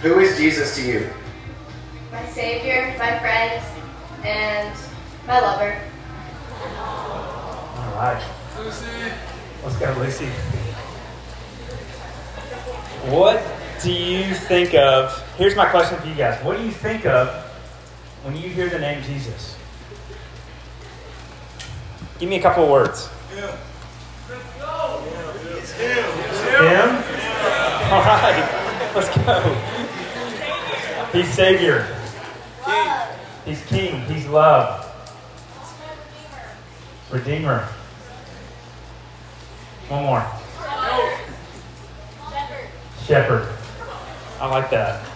Who 0.01 0.19
is 0.19 0.35
Jesus 0.35 0.75
to 0.75 0.81
you? 0.81 1.09
my 2.11 2.25
savior, 2.25 2.93
my 2.99 3.17
friend, 3.19 3.63
and 4.25 4.77
my 5.25 5.39
lover. 5.39 5.81
All 6.77 7.95
right. 7.95 8.21
Lucy. 8.59 8.85
Let's 9.63 9.77
go, 9.77 9.93
Lucy. 9.97 10.25
What 13.09 13.41
do 13.81 13.93
you 13.93 14.33
think 14.33 14.73
of? 14.73 15.17
Here's 15.37 15.55
my 15.55 15.67
question 15.69 15.97
for 15.99 16.07
you 16.07 16.15
guys. 16.15 16.43
What 16.43 16.57
do 16.57 16.65
you 16.65 16.71
think 16.71 17.05
of 17.05 17.29
when 18.23 18.35
you 18.35 18.49
hear 18.49 18.67
the 18.67 18.79
name 18.79 19.01
Jesus? 19.03 19.57
Give 22.19 22.27
me 22.27 22.39
a 22.39 22.41
couple 22.41 22.65
of 22.65 22.69
words. 22.69 23.07
Him. 23.33 23.49
Him? 26.67 27.06
All 27.91 28.01
right. 28.01 28.91
Let's 28.93 29.15
go. 29.15 29.39
He's 31.13 31.33
Savior. 31.33 31.87
He's 33.45 33.65
King. 33.67 34.01
He's 34.01 34.27
love. 34.27 34.83
Redeemer. 37.09 37.59
One 39.87 40.03
more. 40.03 40.25
Shepherd. 43.05 43.47
I 44.41 44.49
like 44.49 44.69
that. 44.71 45.09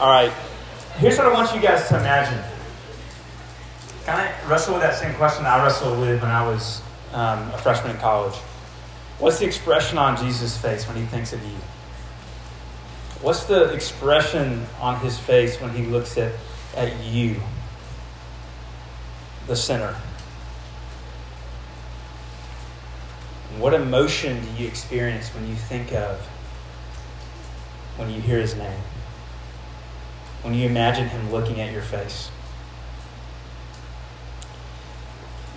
All 0.00 0.10
right. 0.10 0.32
Here's 0.96 1.16
what 1.16 1.28
I 1.28 1.32
want 1.32 1.54
you 1.54 1.60
guys 1.60 1.86
to 1.90 2.00
imagine. 2.00 2.42
Kind 4.04 4.28
of 4.28 4.50
wrestle 4.50 4.74
with 4.74 4.82
that 4.82 4.96
same 4.96 5.14
question 5.14 5.46
I 5.46 5.62
wrestled 5.62 6.00
with 6.00 6.20
when 6.20 6.32
I 6.32 6.44
was 6.44 6.82
um, 7.12 7.48
a 7.52 7.58
freshman 7.58 7.92
in 7.92 7.98
college. 7.98 8.34
What's 9.18 9.38
the 9.38 9.46
expression 9.46 9.96
on 9.96 10.16
Jesus' 10.16 10.56
face 10.58 10.86
when 10.86 10.96
he 10.96 11.04
thinks 11.04 11.32
of 11.32 11.42
you? 11.42 11.56
What's 13.22 13.44
the 13.44 13.72
expression 13.72 14.66
on 14.78 15.00
his 15.00 15.18
face 15.18 15.58
when 15.60 15.70
he 15.70 15.86
looks 15.86 16.18
at, 16.18 16.32
at 16.76 17.02
you, 17.02 17.40
the 19.46 19.56
sinner? 19.56 19.96
What 23.58 23.72
emotion 23.72 24.42
do 24.42 24.62
you 24.62 24.68
experience 24.68 25.30
when 25.30 25.48
you 25.48 25.54
think 25.54 25.92
of, 25.92 26.20
when 27.96 28.10
you 28.10 28.20
hear 28.20 28.38
his 28.38 28.54
name? 28.54 28.80
When 30.42 30.52
you 30.52 30.66
imagine 30.66 31.08
him 31.08 31.32
looking 31.32 31.58
at 31.62 31.72
your 31.72 31.82
face? 31.82 32.30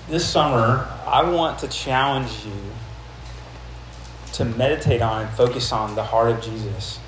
This 0.07 0.27
summer, 0.27 0.87
I 1.05 1.29
want 1.29 1.59
to 1.59 1.67
challenge 1.67 2.31
you 2.45 2.53
to 4.33 4.45
meditate 4.45 5.01
on 5.01 5.25
and 5.25 5.35
focus 5.35 5.71
on 5.71 5.95
the 5.95 6.03
heart 6.03 6.31
of 6.31 6.41
Jesus 6.41 6.99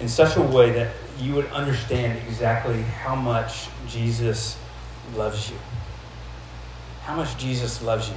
in 0.00 0.08
such 0.08 0.36
a 0.36 0.42
way 0.42 0.70
that 0.72 0.94
you 1.18 1.34
would 1.34 1.46
understand 1.46 2.18
exactly 2.28 2.82
how 2.82 3.14
much 3.14 3.68
Jesus 3.88 4.58
loves 5.14 5.50
you. 5.50 5.56
How 7.02 7.16
much 7.16 7.36
Jesus 7.38 7.82
loves 7.82 8.08
you. 8.08 8.16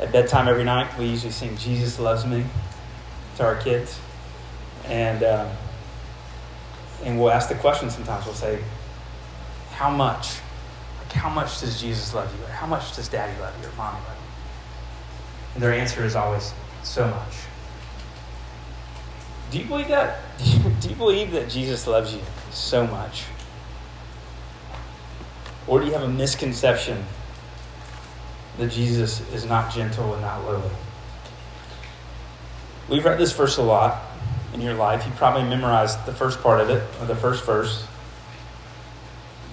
At 0.00 0.12
bedtime 0.12 0.48
every 0.48 0.64
night, 0.64 0.98
we 0.98 1.06
usually 1.06 1.32
sing 1.32 1.56
Jesus 1.56 1.98
Loves 1.98 2.26
Me 2.26 2.44
to 3.36 3.44
our 3.44 3.56
kids. 3.56 3.98
And, 4.86 5.22
um, 5.22 5.48
and 7.04 7.20
we'll 7.20 7.30
ask 7.30 7.48
the 7.48 7.54
question 7.54 7.90
sometimes. 7.90 8.24
We'll 8.26 8.34
say, 8.34 8.58
How 9.72 9.90
much? 9.90 10.38
Like, 10.98 11.12
how 11.12 11.28
much 11.28 11.60
does 11.60 11.80
Jesus 11.80 12.14
love 12.14 12.34
you? 12.34 12.44
Or 12.44 12.48
how 12.48 12.66
much 12.66 12.96
does 12.96 13.08
daddy 13.08 13.38
love 13.40 13.54
you? 13.60 13.68
Or 13.68 13.72
mommy 13.72 13.98
love 13.98 14.16
you? 14.16 14.19
And 15.54 15.62
their 15.62 15.72
answer 15.72 16.04
is 16.04 16.14
always, 16.14 16.52
So 16.82 17.06
much. 17.08 17.34
Do 19.50 19.58
you 19.58 19.64
believe 19.64 19.88
that? 19.88 20.20
Do 20.80 20.88
you 20.88 20.94
believe 20.94 21.32
that 21.32 21.48
Jesus 21.48 21.86
loves 21.86 22.14
you 22.14 22.20
so 22.50 22.86
much? 22.86 23.24
Or 25.66 25.80
do 25.80 25.86
you 25.86 25.92
have 25.92 26.02
a 26.02 26.08
misconception 26.08 27.04
that 28.58 28.72
Jesus 28.72 29.20
is 29.32 29.44
not 29.44 29.72
gentle 29.72 30.12
and 30.14 30.22
not 30.22 30.44
lowly? 30.44 30.70
We've 32.88 33.04
read 33.04 33.18
this 33.18 33.32
verse 33.32 33.56
a 33.56 33.62
lot 33.62 34.02
in 34.52 34.60
your 34.60 34.74
life. 34.74 35.06
You 35.06 35.12
probably 35.12 35.44
memorized 35.44 36.04
the 36.06 36.12
first 36.12 36.42
part 36.42 36.60
of 36.60 36.70
it, 36.70 36.82
or 37.00 37.06
the 37.06 37.14
first 37.14 37.44
verse, 37.44 37.86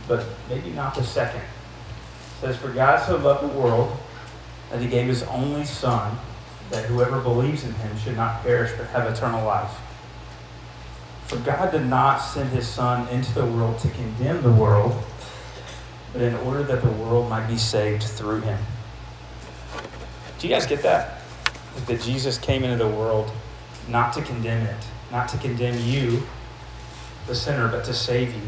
but 0.07 0.25
maybe 0.49 0.71
not 0.71 0.95
the 0.95 1.03
second. 1.03 1.41
It 1.41 2.41
says, 2.41 2.57
For 2.57 2.69
God 2.69 3.05
so 3.05 3.17
loved 3.17 3.43
the 3.43 3.59
world 3.59 3.95
that 4.69 4.81
he 4.81 4.87
gave 4.87 5.07
his 5.07 5.23
only 5.23 5.65
Son, 5.65 6.17
that 6.69 6.85
whoever 6.85 7.19
believes 7.21 7.63
in 7.63 7.73
him 7.73 7.97
should 7.97 8.15
not 8.15 8.41
perish 8.43 8.71
but 8.77 8.87
have 8.87 9.11
eternal 9.11 9.45
life. 9.45 9.71
For 11.27 11.37
God 11.37 11.71
did 11.71 11.85
not 11.85 12.17
send 12.17 12.49
his 12.49 12.67
Son 12.67 13.07
into 13.09 13.33
the 13.33 13.45
world 13.45 13.79
to 13.79 13.89
condemn 13.89 14.41
the 14.41 14.51
world, 14.51 15.03
but 16.13 16.21
in 16.21 16.35
order 16.35 16.63
that 16.63 16.81
the 16.81 16.91
world 16.91 17.29
might 17.29 17.47
be 17.47 17.57
saved 17.57 18.03
through 18.03 18.41
him. 18.41 18.59
Do 20.39 20.47
you 20.47 20.53
guys 20.53 20.65
get 20.65 20.83
that? 20.83 21.21
That 21.87 22.01
Jesus 22.01 22.37
came 22.37 22.63
into 22.63 22.77
the 22.77 22.89
world 22.89 23.31
not 23.87 24.13
to 24.13 24.21
condemn 24.21 24.65
it, 24.65 24.85
not 25.11 25.27
to 25.29 25.37
condemn 25.37 25.79
you, 25.85 26.23
the 27.27 27.35
sinner, 27.35 27.67
but 27.67 27.83
to 27.85 27.93
save 27.93 28.33
you. 28.33 28.41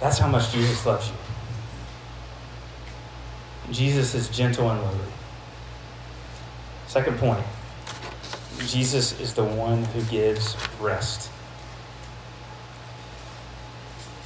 That's 0.00 0.18
how 0.18 0.28
much 0.28 0.52
Jesus 0.52 0.84
loves 0.84 1.08
you. 1.08 1.14
Jesus 3.70 4.14
is 4.14 4.28
gentle 4.28 4.70
and 4.70 4.80
lowly. 4.80 4.98
Second 6.86 7.18
point 7.18 7.44
Jesus 8.66 9.18
is 9.20 9.34
the 9.34 9.44
one 9.44 9.84
who 9.84 10.02
gives 10.02 10.56
rest. 10.80 11.30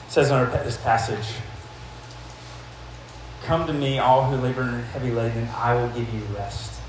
It 0.07 0.12
says 0.12 0.28
in 0.28 0.37
our, 0.37 0.47
this 0.47 0.76
passage, 0.76 1.37
Come 3.45 3.66
to 3.66 3.73
me, 3.73 3.99
all 3.99 4.25
who 4.25 4.37
labor 4.37 4.62
and 4.62 4.75
are 4.75 4.83
heavy 4.83 5.11
laden, 5.11 5.49
I 5.57 5.75
will 5.75 5.88
give 5.88 6.12
you 6.12 6.21
rest. 6.37 6.80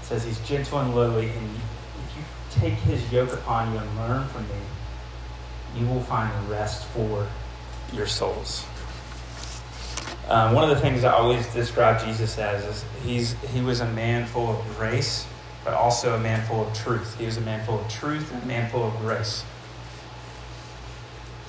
It 0.00 0.06
says 0.06 0.24
he's 0.24 0.40
gentle 0.40 0.80
and 0.80 0.94
lowly, 0.94 1.30
and 1.30 1.50
if 1.50 2.16
you 2.16 2.24
take 2.50 2.74
his 2.74 3.12
yoke 3.12 3.32
upon 3.32 3.72
you 3.72 3.78
and 3.78 3.96
learn 3.96 4.26
from 4.28 4.42
me, 4.48 4.54
you 5.76 5.86
will 5.86 6.02
find 6.02 6.32
rest 6.48 6.86
for 6.86 7.28
your 7.92 8.06
souls. 8.06 8.66
Um, 10.28 10.54
one 10.54 10.64
of 10.64 10.70
the 10.70 10.80
things 10.80 11.04
I 11.04 11.12
always 11.12 11.46
describe 11.52 12.04
Jesus 12.04 12.38
as 12.38 12.64
is 12.64 12.84
he's 13.04 13.32
he 13.52 13.60
was 13.60 13.80
a 13.80 13.88
man 13.92 14.26
full 14.26 14.48
of 14.48 14.76
grace, 14.76 15.26
but 15.64 15.74
also 15.74 16.14
a 16.14 16.18
man 16.18 16.44
full 16.46 16.66
of 16.66 16.74
truth. 16.74 17.18
He 17.18 17.26
was 17.26 17.36
a 17.36 17.40
man 17.40 17.64
full 17.66 17.80
of 17.80 17.88
truth 17.88 18.32
and 18.32 18.42
a 18.42 18.46
man 18.46 18.70
full 18.70 18.86
of 18.86 18.96
grace. 18.98 19.44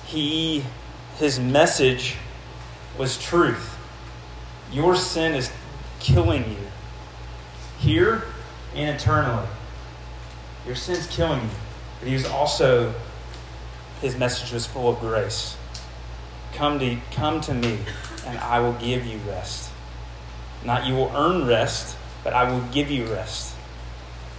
He 0.06 0.64
his 1.18 1.38
message 1.38 2.16
was 2.98 3.16
truth. 3.18 3.78
Your 4.72 4.96
sin 4.96 5.34
is 5.34 5.52
killing 6.00 6.50
you. 6.50 6.66
Here 7.78 8.24
and 8.74 8.94
eternally. 8.96 9.46
Your 10.66 10.74
sin's 10.74 11.06
killing 11.06 11.42
you. 11.42 11.50
But 12.00 12.08
he 12.08 12.14
was 12.14 12.26
also 12.26 12.94
his 14.00 14.16
message 14.16 14.52
was 14.52 14.66
full 14.66 14.88
of 14.88 14.98
grace. 14.98 15.56
Come 16.54 16.78
to 16.78 16.96
come 17.10 17.40
to 17.42 17.54
me 17.54 17.78
and 18.26 18.38
I 18.38 18.60
will 18.60 18.72
give 18.74 19.04
you 19.06 19.18
rest. 19.28 19.70
Not 20.64 20.86
you 20.86 20.94
will 20.94 21.12
earn 21.14 21.46
rest, 21.46 21.96
but 22.22 22.32
I 22.32 22.50
will 22.50 22.62
give 22.72 22.90
you 22.90 23.06
rest. 23.06 23.54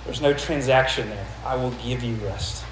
There's 0.05 0.21
no 0.21 0.33
transaction 0.33 1.09
there. 1.09 1.27
I 1.45 1.55
will 1.55 1.71
give 1.71 2.03
you 2.03 2.15
rest. 2.15 2.63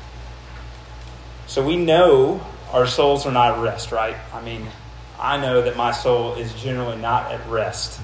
So 1.48 1.66
we 1.66 1.78
know 1.78 2.42
our 2.72 2.88
souls 2.88 3.26
are 3.26 3.32
not 3.32 3.58
at 3.58 3.64
rest, 3.64 3.92
right? 3.92 4.16
I 4.34 4.42
mean, 4.42 4.68
I 5.20 5.40
know 5.40 5.62
that 5.62 5.78
my 5.78 5.92
soul 5.92 6.36
is 6.36 6.54
generally 6.54 6.98
not 6.98 7.32
at 7.32 7.48
rest 7.48 8.02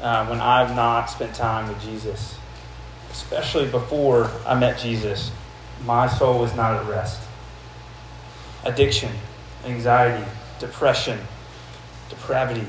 uh, 0.00 0.26
when 0.26 0.40
I've 0.40 0.74
not 0.74 1.06
spent 1.06 1.34
time 1.34 1.68
with 1.68 1.80
Jesus. 1.82 2.36
Especially 3.10 3.66
before 3.66 4.30
I 4.46 4.58
met 4.58 4.78
Jesus, 4.78 5.30
my 5.84 6.06
soul 6.06 6.38
was 6.38 6.54
not 6.54 6.74
at 6.74 6.88
rest. 6.88 7.20
Addiction, 8.64 9.12
anxiety, 9.64 10.26
depression, 10.60 11.18
depravity, 12.08 12.66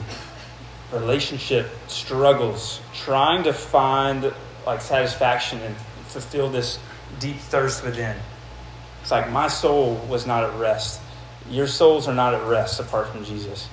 relationship 0.91 1.69
struggles, 1.87 2.81
trying 2.93 3.43
to 3.43 3.53
find 3.53 4.33
like 4.65 4.81
satisfaction 4.81 5.59
and 5.59 5.75
fulfill 6.07 6.49
this 6.49 6.79
deep 7.19 7.37
thirst 7.37 7.83
within. 7.83 8.15
It's 9.01 9.11
like 9.11 9.29
my 9.31 9.47
soul 9.47 9.95
was 10.09 10.25
not 10.25 10.43
at 10.43 10.59
rest. 10.59 11.01
Your 11.49 11.67
souls 11.67 12.07
are 12.07 12.13
not 12.13 12.33
at 12.33 12.45
rest 12.47 12.79
apart 12.79 13.09
from 13.09 13.25
Jesus. 13.25 13.67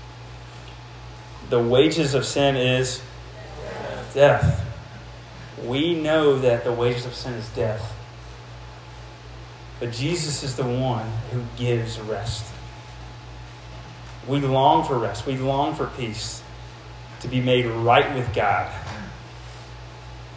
The 1.50 1.60
wages 1.60 2.14
of 2.14 2.24
sin 2.24 2.56
is 2.56 3.02
death. 4.14 4.64
We 5.64 5.94
know 5.94 6.38
that 6.38 6.64
the 6.64 6.72
wages 6.72 7.04
of 7.04 7.14
sin 7.14 7.34
is 7.34 7.48
death. 7.50 7.94
But 9.80 9.92
Jesus 9.92 10.42
is 10.42 10.56
the 10.56 10.64
one 10.64 11.06
who 11.30 11.42
gives 11.56 12.00
rest. 12.00 12.44
We 14.28 14.40
long 14.40 14.84
for 14.84 14.98
rest. 14.98 15.26
We 15.26 15.38
long 15.38 15.74
for 15.74 15.86
peace, 15.86 16.42
to 17.20 17.28
be 17.28 17.40
made 17.40 17.64
right 17.64 18.14
with 18.14 18.34
God. 18.34 18.70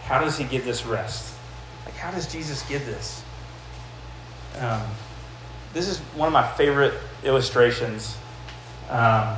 How 0.03 0.19
does 0.19 0.37
He 0.37 0.45
give 0.45 0.63
this 0.63 0.85
rest? 0.85 1.35
Like, 1.85 1.95
how 1.95 2.09
does 2.09 2.31
Jesus 2.31 2.63
give 2.69 2.85
this? 2.85 3.23
Um, 4.59 4.81
this 5.73 5.89
is 5.89 5.99
one 6.15 6.27
of 6.27 6.33
my 6.33 6.47
favorite 6.53 6.93
illustrations 7.23 8.17
um, 8.89 9.37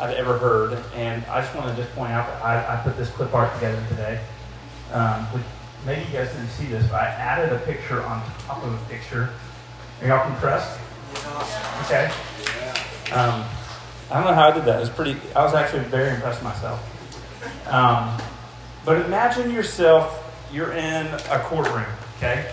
I've 0.00 0.14
ever 0.16 0.38
heard, 0.38 0.78
and 0.94 1.24
I 1.26 1.40
just 1.40 1.54
want 1.54 1.76
to 1.76 1.82
just 1.82 1.94
point 1.94 2.12
out 2.12 2.28
that 2.28 2.44
I, 2.44 2.74
I 2.74 2.82
put 2.82 2.96
this 2.96 3.10
clip 3.10 3.34
art 3.34 3.52
together 3.54 3.82
today. 3.88 4.20
Um, 4.92 5.26
with, 5.32 5.44
maybe 5.86 6.02
you 6.02 6.12
guys 6.12 6.32
didn't 6.32 6.48
see 6.50 6.66
this, 6.66 6.86
but 6.86 7.00
I 7.00 7.06
added 7.06 7.52
a 7.52 7.58
picture 7.60 8.02
on 8.02 8.22
top 8.46 8.62
of 8.64 8.72
a 8.72 8.88
picture. 8.88 9.30
Are 10.00 10.06
y'all 10.06 10.32
impressed? 10.32 10.78
Okay. 11.84 12.12
Um, 13.12 13.44
I 14.12 14.16
don't 14.16 14.24
know 14.26 14.34
how 14.34 14.48
I 14.48 14.52
did 14.52 14.66
that. 14.66 14.76
It 14.76 14.80
was 14.80 14.90
pretty. 14.90 15.16
I 15.34 15.42
was 15.42 15.54
actually 15.54 15.84
very 15.84 16.10
impressed 16.10 16.42
myself. 16.42 16.80
Um, 17.66 18.20
but 18.84 19.00
imagine 19.06 19.50
yourself. 19.50 20.18
You're 20.52 20.72
in 20.72 21.06
a 21.06 21.38
courtroom. 21.44 21.86
Okay. 22.18 22.52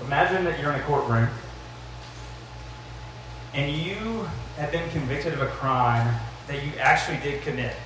Imagine 0.00 0.44
that 0.44 0.58
you're 0.58 0.72
in 0.72 0.80
a 0.80 0.82
courtroom, 0.84 1.28
and 3.52 3.76
you 3.76 4.26
have 4.56 4.72
been 4.72 4.88
convicted 4.90 5.34
of 5.34 5.42
a 5.42 5.48
crime 5.48 6.18
that 6.46 6.64
you 6.64 6.72
actually 6.78 7.18
did 7.18 7.42
commit. 7.42 7.76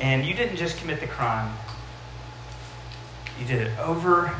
And 0.00 0.26
you 0.26 0.34
didn't 0.34 0.56
just 0.56 0.76
commit 0.76 1.00
the 1.00 1.06
crime, 1.06 1.56
you 3.40 3.46
did 3.46 3.66
it 3.66 3.78
over 3.78 4.34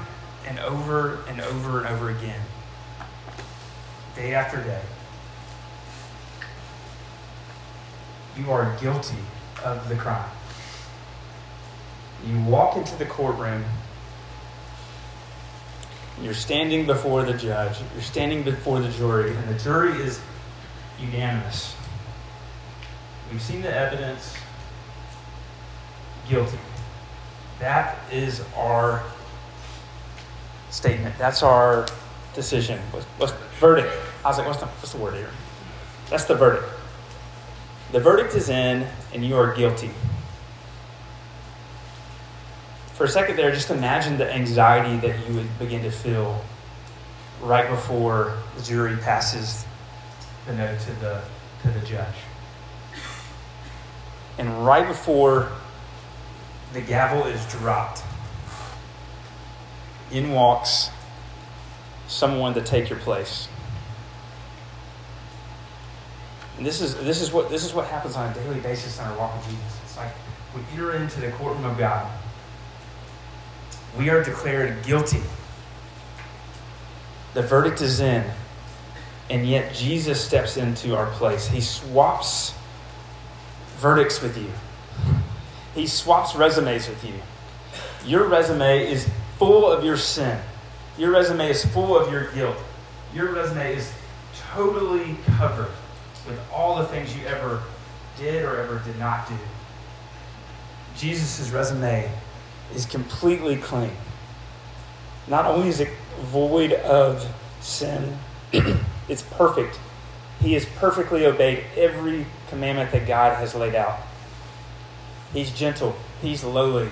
and 0.47 0.59
over 0.59 1.21
and 1.29 1.41
over 1.41 1.79
and 1.79 1.87
over 1.87 2.11
again, 2.11 2.41
day 4.17 4.35
after 4.35 4.63
day. 4.63 4.83
You 8.37 8.51
are 8.51 8.77
guilty 8.81 9.17
of 9.65 9.89
the 9.89 9.97
crime. 9.97 10.29
You 12.27 12.41
walk 12.43 12.77
into 12.77 12.97
the 12.97 13.05
courtroom. 13.05 13.65
You're 16.23 16.35
standing 16.35 16.87
before 16.87 17.25
the 17.25 17.35
judge. 17.35 17.77
You're 17.93 18.03
standing 18.03 18.43
before 18.43 18.81
the 18.81 18.89
jury, 18.91 19.35
and 19.35 19.49
the 19.49 19.59
jury 19.59 19.93
is 20.01 20.21
unanimous. 21.01 21.75
We've 23.31 23.43
seen 23.43 23.63
the 23.63 23.75
evidence. 23.75 24.35
Guilty. 26.29 26.59
That 27.59 27.99
is 28.13 28.43
our 28.57 29.03
statement. 30.71 31.17
That's 31.19 31.43
our 31.43 31.87
decision. 32.35 32.81
What's, 32.91 33.07
what's 33.19 33.33
verdict? 33.61 33.93
I 34.25 34.29
was 34.29 34.39
like, 34.39 34.47
what's 34.47 34.61
the, 34.61 34.67
what's 34.67 34.93
the 34.93 34.99
word 34.99 35.15
here? 35.15 35.31
That's 36.11 36.25
the 36.25 36.35
verdict. 36.35 36.65
The 37.95 38.01
verdict 38.01 38.35
is 38.35 38.49
in, 38.49 38.89
and 39.13 39.25
you 39.25 39.37
are 39.37 39.55
guilty. 39.55 39.93
For 42.95 43.05
a 43.05 43.09
second 43.09 43.37
there, 43.37 43.53
just 43.53 43.71
imagine 43.71 44.19
the 44.19 44.29
anxiety 44.35 44.97
that 45.07 45.29
you 45.29 45.37
would 45.37 45.59
begin 45.61 45.85
to 45.85 45.93
feel 45.93 46.45
right 47.41 47.71
before 47.71 48.37
the 48.57 48.65
jury 48.65 48.97
passes 48.97 49.65
the 50.45 50.55
note 50.55 50.81
to 50.81 50.93
the, 50.95 51.23
to 51.63 51.71
the 51.71 51.87
judge. 51.87 52.17
And 54.39 54.67
right 54.67 54.89
before 54.89 55.53
the 56.73 56.81
gavel 56.81 57.23
is 57.27 57.47
dropped, 57.47 58.03
in 60.11 60.33
walks 60.33 60.91
someone 62.09 62.55
to 62.55 62.61
take 62.61 62.91
your 62.91 62.99
place. 62.99 63.47
And 66.57 66.67
this 66.67 66.81
is, 66.81 66.95
this, 66.97 67.21
is 67.21 67.33
what, 67.33 67.51
this 67.51 67.65
is 67.65 67.75
what 67.75 67.87
happens 67.87 68.17
on 68.17 68.31
a 68.31 68.35
daily 68.35 68.61
basis 68.61 68.99
in 68.99 69.05
our 69.05 69.19
walk 69.19 69.37
with 69.37 69.47
Jesus. 69.47 69.81
It's 69.85 69.97
like 69.97 70.13
we 70.55 70.61
enter 70.73 70.95
into 70.95 71.21
the 71.21 71.31
courtroom 71.33 71.65
of 71.65 71.77
God. 71.77 72.11
We 73.99 74.11
are 74.11 74.23
declared 74.23 74.85
guilty. 74.85 75.23
The 77.35 77.43
verdict 77.43 77.81
is 77.81 78.01
in. 78.01 78.25
And 79.31 79.47
yet 79.47 79.75
Jesus 79.75 80.25
steps 80.25 80.57
into 80.57 80.97
our 80.97 81.11
place. 81.13 81.49
He 81.49 81.61
swaps 81.61 82.55
verdicts 83.79 84.23
with 84.23 84.39
you, 84.39 84.51
He 85.75 85.87
swaps 85.87 86.35
resumes 86.35 86.89
with 86.89 87.05
you. 87.05 87.15
Your 88.07 88.29
resume 88.29 88.91
is 88.91 89.09
full 89.39 89.71
of 89.71 89.85
your 89.85 89.97
sin, 89.97 90.39
your 90.97 91.11
resume 91.11 91.51
is 91.51 91.65
full 91.65 91.99
of 91.99 92.13
your 92.13 92.31
guilt. 92.33 92.57
Your 93.15 93.33
resume 93.33 93.77
is 93.77 93.93
totally 94.53 95.17
covered 95.37 95.71
with 96.27 96.39
all 96.53 96.77
the 96.77 96.85
things 96.85 97.17
you 97.17 97.25
ever 97.27 97.63
did 98.19 98.45
or 98.45 98.61
ever 98.61 98.81
did 98.85 98.99
not 98.99 99.29
do. 99.29 99.35
Jesus' 100.97 101.51
resume 101.51 102.11
is 102.75 102.87
completely 102.87 103.57
clean. 103.57 103.91
Not 105.27 105.47
only 105.47 105.69
is 105.69 105.81
it 105.81 105.89
void 106.23 106.73
of 106.73 107.27
sin, 107.61 108.19
it's 109.09 109.23
perfect. 109.23 109.79
He 110.41 110.53
has 110.53 110.65
perfectly 110.65 111.27
obeyed 111.27 111.65
every 111.77 112.27
commandment 112.49 112.93
that 112.93 113.07
God 113.07 113.37
has 113.37 113.55
laid 113.55 113.75
out. 113.75 113.99
He's 115.33 115.51
gentle, 115.51 115.97
he's 116.23 116.45
lowly, 116.45 116.91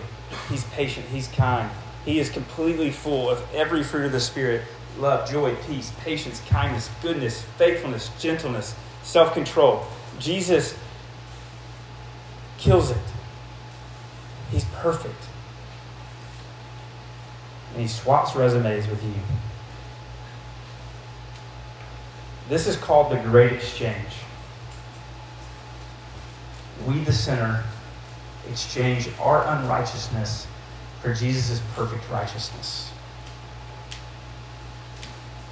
he's 0.49 0.65
patient, 0.65 1.07
he's 1.07 1.29
kind. 1.29 1.71
He 2.05 2.19
is 2.19 2.31
completely 2.31 2.91
full 2.91 3.31
of 3.31 3.43
every 3.55 3.85
fruit 3.85 4.07
of 4.07 4.13
the 4.13 4.21
Spirit 4.21 4.63
love, 4.99 5.31
joy, 5.31 5.55
peace, 5.67 5.93
patience, 6.01 6.41
kindness, 6.49 6.91
goodness, 7.01 7.43
faithfulness, 7.57 8.11
gentleness, 8.21 8.75
self 9.03 9.35
control. 9.35 9.87
Jesus 10.19 10.77
kills 12.59 12.91
it. 12.91 12.97
He's 14.51 14.65
perfect. 14.77 15.25
And 17.73 17.83
he 17.83 17.89
swaps 17.89 18.37
resumes 18.37 18.87
with 18.87 19.03
you. 19.03 19.15
This 22.49 22.67
is 22.67 22.77
called 22.77 23.11
the 23.11 23.17
Great 23.17 23.53
Exchange. 23.53 24.13
We, 26.87 26.99
the 27.01 27.13
sinner, 27.13 27.65
exchange 28.51 29.09
our 29.21 29.47
unrighteousness 29.47 30.47
for 31.01 31.15
Jesus' 31.15 31.61
perfect 31.75 32.09
righteousness. 32.11 32.91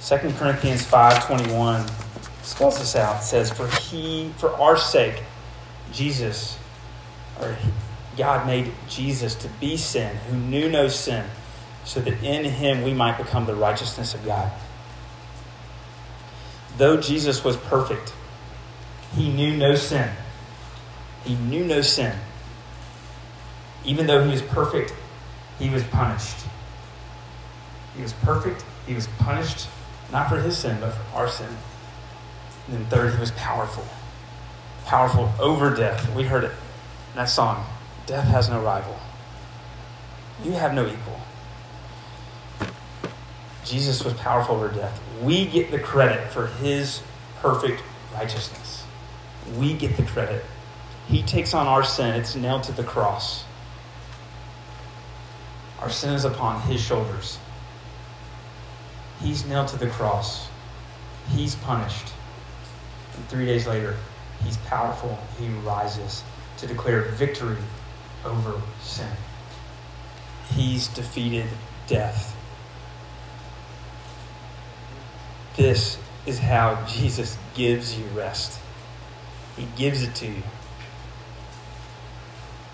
2 0.05 0.17
Corinthians 0.33 0.85
5.21 0.85 2.10
spells 2.43 2.79
this 2.79 2.95
out. 2.95 3.21
It 3.21 3.25
says, 3.25 3.51
For 3.51 3.67
he, 3.67 4.31
for 4.37 4.49
our 4.51 4.77
sake, 4.77 5.21
Jesus, 5.91 6.57
or 7.39 7.55
God 8.17 8.45
made 8.45 8.71
Jesus 8.89 9.35
to 9.35 9.47
be 9.59 9.77
sin, 9.77 10.15
who 10.29 10.37
knew 10.37 10.69
no 10.69 10.87
sin, 10.87 11.25
so 11.83 11.99
that 12.01 12.23
in 12.23 12.45
him 12.45 12.83
we 12.83 12.93
might 12.93 13.17
become 13.17 13.45
the 13.45 13.55
righteousness 13.55 14.13
of 14.13 14.25
God. 14.25 14.51
Though 16.77 16.97
Jesus 16.97 17.43
was 17.43 17.57
perfect, 17.57 18.13
he 19.15 19.31
knew 19.31 19.55
no 19.57 19.75
sin. 19.75 20.09
He 21.25 21.35
knew 21.35 21.65
no 21.65 21.81
sin. 21.81 22.15
Even 23.85 24.07
though 24.07 24.23
he 24.23 24.31
was 24.31 24.41
perfect, 24.41 24.93
he 25.59 25.69
was 25.69 25.83
punished. 25.85 26.45
He 27.95 28.01
was 28.01 28.13
perfect, 28.13 28.63
he 28.87 28.93
was 28.93 29.07
punished, 29.19 29.67
not 30.11 30.29
for 30.29 30.37
his 30.37 30.57
sin, 30.57 30.77
but 30.79 30.91
for 30.91 31.17
our 31.17 31.27
sin. 31.27 31.49
And 32.71 32.79
then 32.79 32.85
third, 32.87 33.13
he 33.13 33.19
was 33.19 33.31
powerful. 33.31 33.83
Powerful 34.85 35.29
over 35.39 35.75
death. 35.75 36.13
We 36.15 36.23
heard 36.23 36.45
it 36.45 36.51
in 36.51 37.17
that 37.17 37.25
song. 37.25 37.65
Death 38.05 38.25
has 38.29 38.49
no 38.49 38.61
rival. 38.61 38.97
You 40.41 40.53
have 40.53 40.73
no 40.73 40.87
equal. 40.87 41.19
Jesus 43.65 44.03
was 44.03 44.13
powerful 44.13 44.55
over 44.55 44.69
death. 44.69 45.01
We 45.21 45.45
get 45.45 45.69
the 45.69 45.79
credit 45.79 46.31
for 46.31 46.47
his 46.47 47.01
perfect 47.41 47.83
righteousness. 48.13 48.85
We 49.57 49.73
get 49.73 49.97
the 49.97 50.03
credit. 50.03 50.45
He 51.07 51.23
takes 51.23 51.53
on 51.53 51.67
our 51.67 51.83
sin, 51.83 52.15
it's 52.15 52.35
nailed 52.35 52.63
to 52.63 52.71
the 52.71 52.83
cross. 52.83 53.43
Our 55.81 55.89
sin 55.89 56.13
is 56.13 56.23
upon 56.23 56.61
his 56.61 56.79
shoulders. 56.79 57.37
He's 59.21 59.45
nailed 59.45 59.67
to 59.69 59.77
the 59.77 59.87
cross. 59.87 60.47
He's 61.29 61.55
punished. 61.55 62.13
And 63.21 63.29
three 63.29 63.45
days 63.45 63.67
later, 63.67 63.97
he's 64.43 64.57
powerful. 64.57 65.15
He 65.39 65.47
rises 65.59 66.23
to 66.57 66.65
declare 66.65 67.03
victory 67.03 67.57
over 68.25 68.59
sin. 68.81 69.11
He's 70.55 70.87
defeated 70.87 71.45
death. 71.85 72.35
This 75.55 75.99
is 76.25 76.39
how 76.39 76.83
Jesus 76.87 77.37
gives 77.53 77.95
you 77.95 78.05
rest. 78.05 78.59
He 79.55 79.67
gives 79.75 80.01
it 80.01 80.15
to 80.15 80.25
you. 80.25 80.41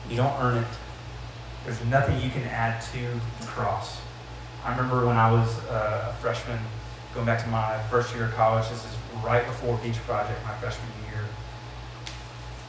You 0.10 0.15
don't 0.15 0.41
earn 0.41 0.60
it. 0.60 0.67
There's 1.65 1.83
nothing 1.88 2.21
you 2.21 2.29
can 2.29 2.43
add 2.43 2.81
to 2.93 2.99
the 3.41 3.47
cross. 3.47 3.99
I 4.63 4.71
remember 4.71 5.05
when 5.05 5.17
I 5.17 5.29
was 5.29 5.60
uh, 5.65 6.13
a 6.13 6.21
freshman, 6.21 6.60
going 7.13 7.25
back 7.25 7.41
to 7.43 7.49
my 7.49 7.81
first 7.89 8.13
year 8.13 8.25
of 8.25 8.33
college, 8.33 8.67
this 8.69 8.83
is 8.83 8.97
right 9.23 9.45
before 9.45 9.77
Beach 9.77 9.97
Project, 10.05 10.39
my 10.45 10.53
freshman 10.55 10.87
year. 11.09 11.23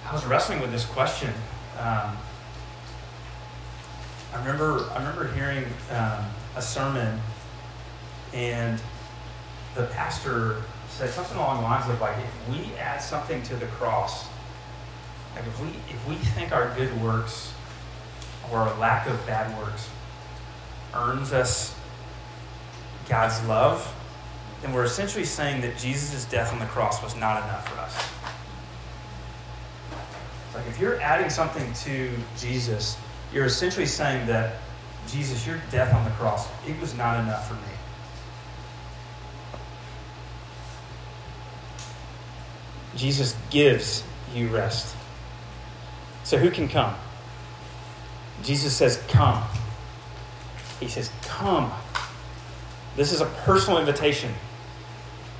I 0.06 0.12
was 0.12 0.24
wrestling 0.24 0.60
with 0.60 0.70
this 0.70 0.84
question. 0.84 1.32
Um, 1.78 2.16
I 4.32 4.38
remember, 4.38 4.88
I 4.90 4.98
remember 4.98 5.32
hearing 5.32 5.64
um, 5.90 6.24
a 6.56 6.62
sermon, 6.62 7.20
and 8.32 8.80
the 9.74 9.84
pastor 9.84 10.62
said 10.88 11.10
something 11.10 11.36
along 11.36 11.58
the 11.58 11.62
lines 11.62 11.88
of 11.90 12.00
like, 12.00 12.16
if 12.18 12.48
we 12.48 12.74
add 12.76 12.98
something 12.98 13.42
to 13.44 13.56
the 13.56 13.66
cross, 13.66 14.28
like 15.34 15.46
if 15.46 15.60
we 15.60 15.68
if 15.68 16.08
we 16.08 16.14
think 16.16 16.52
our 16.52 16.74
good 16.74 17.00
works 17.00 17.52
or 18.50 18.58
our 18.58 18.78
lack 18.78 19.06
of 19.06 19.24
bad 19.26 19.56
works 19.58 19.88
earns 20.94 21.32
us 21.32 21.74
God's 23.08 23.42
love, 23.46 23.94
then 24.62 24.72
we're 24.72 24.84
essentially 24.84 25.24
saying 25.24 25.60
that 25.62 25.78
Jesus' 25.78 26.24
death 26.24 26.52
on 26.52 26.58
the 26.58 26.66
cross 26.66 27.02
was 27.02 27.14
not 27.14 27.42
enough 27.42 27.68
for 27.68 27.78
us. 27.80 27.96
It's 30.46 30.56
Like 30.56 30.66
if 30.66 30.80
you're 30.80 31.00
adding 31.00 31.30
something 31.30 31.72
to 31.84 32.10
Jesus, 32.36 32.96
you're 33.32 33.46
essentially 33.46 33.86
saying 33.86 34.26
that 34.26 34.56
Jesus, 35.08 35.46
your 35.46 35.58
death 35.70 35.94
on 35.94 36.04
the 36.04 36.10
cross, 36.12 36.48
it 36.66 36.78
was 36.80 36.94
not 36.94 37.20
enough 37.20 37.48
for 37.48 37.54
me. 37.54 37.60
Jesus 42.96 43.36
gives 43.50 44.02
you 44.34 44.48
rest. 44.48 44.94
So 46.24 46.36
who 46.36 46.50
can 46.50 46.68
come? 46.68 46.94
Jesus 48.42 48.76
says, 48.76 49.02
Come. 49.08 49.42
He 50.80 50.88
says, 50.88 51.10
Come. 51.22 51.72
This 52.96 53.12
is 53.12 53.20
a 53.20 53.26
personal 53.26 53.78
invitation. 53.78 54.34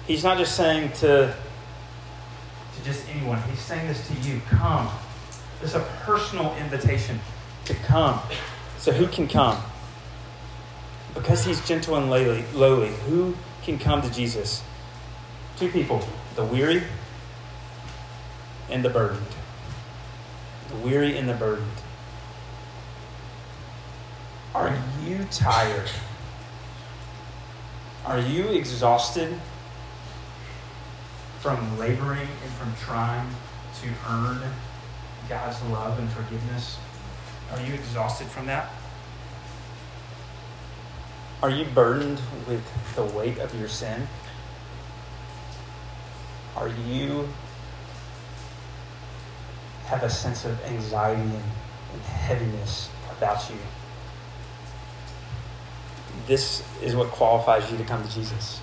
He's 0.09 0.25
not 0.25 0.39
just 0.39 0.57
saying 0.57 0.93
to, 0.93 1.35
to 1.35 2.85
just 2.85 3.07
anyone, 3.11 3.43
he's 3.43 3.59
saying 3.59 3.87
this 3.89 4.09
to 4.09 4.15
you. 4.27 4.41
Come. 4.49 4.89
Is 5.63 5.75
a 5.75 5.81
personal 6.01 6.57
invitation 6.57 7.21
to 7.67 7.75
come. 7.75 8.19
So 8.79 8.91
who 8.91 9.07
can 9.07 9.29
come? 9.29 9.63
Because 11.13 11.45
he's 11.45 11.67
gentle 11.67 11.97
and 11.97 12.09
lowly, 12.09 12.89
who 13.07 13.35
can 13.63 13.79
come 13.79 14.01
to 14.01 14.11
Jesus? 14.11 14.63
Two 15.59 15.69
people 15.69 16.03
the 16.37 16.45
weary 16.45 16.85
and 18.71 18.83
the 18.83 18.89
burdened. 18.89 19.27
The 20.71 20.77
weary 20.77 21.19
and 21.19 21.29
the 21.29 21.35
burdened. 21.35 21.67
Are 24.55 24.75
you 25.05 25.27
tired? 25.31 25.91
Are 28.07 28.21
you 28.21 28.45
exhausted 28.49 29.39
from 31.41 31.79
laboring 31.79 32.29
and 32.43 32.53
from 32.53 32.75
trying 32.77 33.29
to 33.81 33.89
earn 34.09 34.41
God's 35.29 35.63
love 35.65 35.99
and 35.99 36.09
forgiveness? 36.11 36.79
Are 37.53 37.61
you 37.61 37.75
exhausted 37.75 38.27
from 38.29 38.47
that? 38.47 38.71
Are 41.43 41.51
you 41.51 41.65
burdened 41.67 42.21
with 42.47 42.65
the 42.97 43.05
weight 43.05 43.39
of 43.39 43.59
your 43.59 43.69
sin? 43.69 44.09
Are 46.57 46.69
you 46.69 47.29
have 49.89 50.03
a 50.03 50.11
sense 50.11 50.45
of 50.45 50.63
anxiety 50.67 51.23
and, 51.23 51.43
and 51.95 52.03
heaviness 52.03 52.91
about 53.17 53.49
you. 53.49 53.57
This 56.27 56.63
is 56.83 56.95
what 56.95 57.09
qualifies 57.09 57.71
you 57.73 57.79
to 57.79 57.85
come 57.85 58.07
to 58.07 58.15
Jesus 58.15 58.61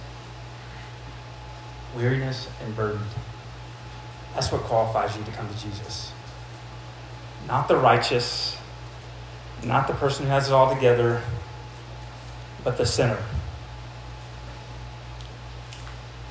weariness 1.96 2.48
and 2.64 2.76
burden. 2.76 3.02
That's 4.34 4.52
what 4.52 4.62
qualifies 4.62 5.16
you 5.18 5.24
to 5.24 5.32
come 5.32 5.48
to 5.48 5.62
Jesus. 5.62 6.12
Not 7.48 7.68
the 7.68 7.78
righteous, 7.78 8.58
not 9.64 9.88
the 9.88 9.94
person 9.94 10.26
who 10.26 10.32
has 10.32 10.50
it 10.50 10.54
all 10.54 10.74
together, 10.74 11.22
but 12.64 12.78
the 12.78 12.86
sinner. 12.86 13.24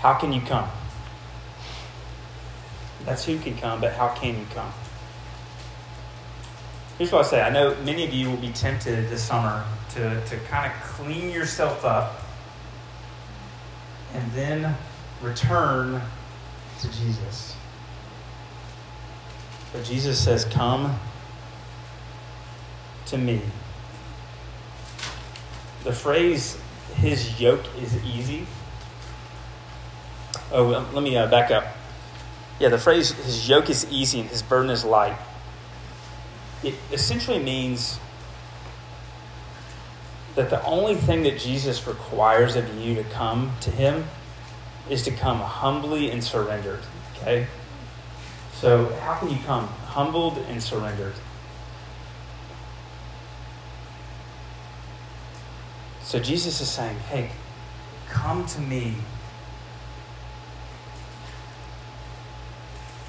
How 0.00 0.14
can 0.14 0.32
you 0.32 0.40
come? 0.42 0.68
That's 3.06 3.24
who 3.24 3.38
can 3.38 3.56
come, 3.56 3.80
but 3.80 3.92
how 3.94 4.08
can 4.08 4.38
you 4.38 4.46
come? 4.54 4.72
Here's 6.98 7.10
what 7.10 7.24
I 7.26 7.28
say. 7.28 7.42
I 7.42 7.50
know 7.50 7.74
many 7.82 8.04
of 8.04 8.12
you 8.12 8.30
will 8.30 8.36
be 8.36 8.52
tempted 8.52 9.08
this 9.08 9.22
summer 9.22 9.64
to, 9.90 10.24
to 10.26 10.36
kind 10.48 10.70
of 10.70 10.78
clean 10.82 11.30
yourself 11.30 11.84
up 11.84 12.22
and 14.14 14.30
then 14.32 14.76
return 15.22 16.00
to 16.80 16.88
Jesus. 16.88 17.56
But 19.72 19.84
Jesus 19.84 20.22
says, 20.22 20.44
Come 20.44 20.98
to 23.06 23.18
me. 23.18 23.40
The 25.82 25.92
phrase, 25.92 26.58
his 26.94 27.40
yoke 27.40 27.64
is 27.80 28.02
easy. 28.04 28.46
Oh, 30.52 30.88
let 30.92 31.02
me 31.02 31.16
uh, 31.16 31.26
back 31.26 31.50
up. 31.50 31.64
Yeah, 32.60 32.68
the 32.68 32.78
phrase, 32.78 33.10
his 33.12 33.48
yoke 33.48 33.68
is 33.68 33.86
easy 33.90 34.20
and 34.20 34.28
his 34.28 34.42
burden 34.42 34.70
is 34.70 34.84
light. 34.84 35.16
It 36.62 36.74
essentially 36.92 37.40
means 37.40 37.98
that 40.36 40.50
the 40.50 40.64
only 40.64 40.94
thing 40.94 41.24
that 41.24 41.38
Jesus 41.38 41.86
requires 41.86 42.56
of 42.56 42.78
you 42.78 42.94
to 42.94 43.04
come 43.04 43.52
to 43.60 43.70
him 43.70 44.04
is 44.88 45.02
to 45.04 45.10
come 45.10 45.40
humbly 45.40 46.10
and 46.10 46.22
surrendered. 46.22 46.80
Okay? 47.16 47.46
So, 48.52 48.94
how 49.00 49.14
can 49.14 49.30
you 49.30 49.38
come? 49.44 49.66
Humbled 49.66 50.38
and 50.48 50.62
surrendered. 50.62 51.14
So, 56.02 56.18
Jesus 56.18 56.60
is 56.60 56.68
saying, 56.68 56.98
hey, 57.10 57.30
come 58.08 58.46
to 58.46 58.60
me 58.60 58.94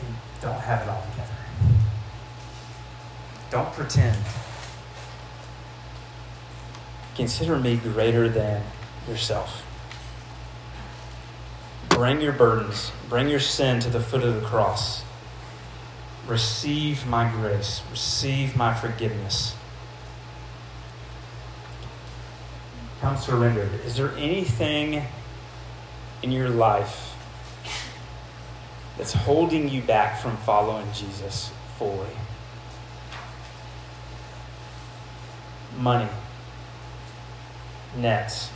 and 0.02 0.16
don't 0.42 0.60
have 0.60 0.82
it 0.82 0.90
all 0.90 1.06
together. 1.12 1.32
Don't 3.52 3.72
pretend. 3.74 4.18
Consider 7.16 7.58
me 7.58 7.78
greater 7.78 8.28
than 8.28 8.62
yourself. 9.08 9.65
Bring 11.96 12.20
your 12.20 12.34
burdens, 12.34 12.92
bring 13.08 13.30
your 13.30 13.40
sin 13.40 13.80
to 13.80 13.90
the 13.90 14.02
foot 14.02 14.22
of 14.22 14.36
the 14.36 14.46
cross. 14.46 15.02
Receive 16.28 17.08
my 17.08 17.32
grace, 17.32 17.82
receive 17.90 18.54
my 18.58 18.74
forgiveness. 18.74 19.56
Come 23.00 23.16
surrendered. 23.16 23.72
Is 23.86 23.96
there 23.96 24.12
anything 24.18 25.04
in 26.22 26.34
your 26.34 26.50
life 26.50 27.16
that's 28.98 29.14
holding 29.14 29.70
you 29.70 29.82
back 29.82 30.20
from 30.20 30.36
following 30.36 30.88
Jesus 30.92 31.50
fully? 31.78 32.10
Money, 35.80 36.10
nets, 37.96 38.50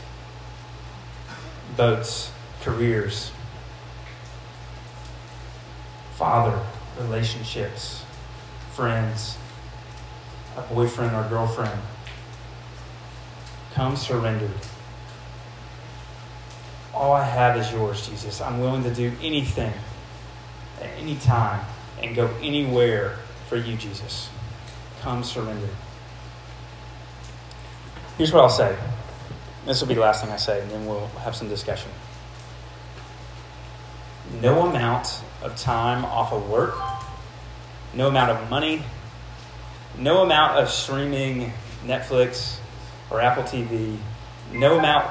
boats 1.74 2.32
careers, 2.62 3.32
father, 6.14 6.58
relationships, 6.98 8.04
friends, 8.72 9.38
a 10.56 10.62
boyfriend 10.62 11.16
or 11.16 11.26
girlfriend. 11.28 11.80
Come 13.74 13.96
surrendered. 13.96 14.50
All 16.92 17.12
I 17.12 17.24
have 17.24 17.56
is 17.56 17.72
yours, 17.72 18.06
Jesus. 18.06 18.40
I'm 18.40 18.60
willing 18.60 18.82
to 18.82 18.92
do 18.92 19.12
anything 19.22 19.72
at 20.80 20.90
any 20.98 21.16
time 21.16 21.64
and 22.02 22.14
go 22.14 22.28
anywhere 22.42 23.16
for 23.48 23.56
you, 23.56 23.76
Jesus. 23.76 24.28
Come 25.00 25.24
surrendered. 25.24 25.70
Here's 28.18 28.32
what 28.32 28.42
I'll 28.42 28.50
say. 28.50 28.76
This 29.64 29.80
will 29.80 29.88
be 29.88 29.94
the 29.94 30.00
last 30.00 30.22
thing 30.22 30.30
I 30.30 30.36
say, 30.36 30.60
and 30.60 30.70
then 30.70 30.86
we'll 30.86 31.06
have 31.22 31.34
some 31.34 31.48
discussion 31.48 31.90
no 34.40 34.66
amount 34.66 35.20
of 35.42 35.56
time 35.56 36.04
off 36.04 36.32
of 36.32 36.48
work, 36.48 36.74
no 37.94 38.08
amount 38.08 38.30
of 38.30 38.50
money, 38.50 38.82
no 39.98 40.22
amount 40.22 40.58
of 40.58 40.70
streaming 40.70 41.52
Netflix 41.84 42.58
or 43.10 43.20
Apple 43.20 43.42
TV, 43.42 43.96
no 44.52 44.78
amount 44.78 45.06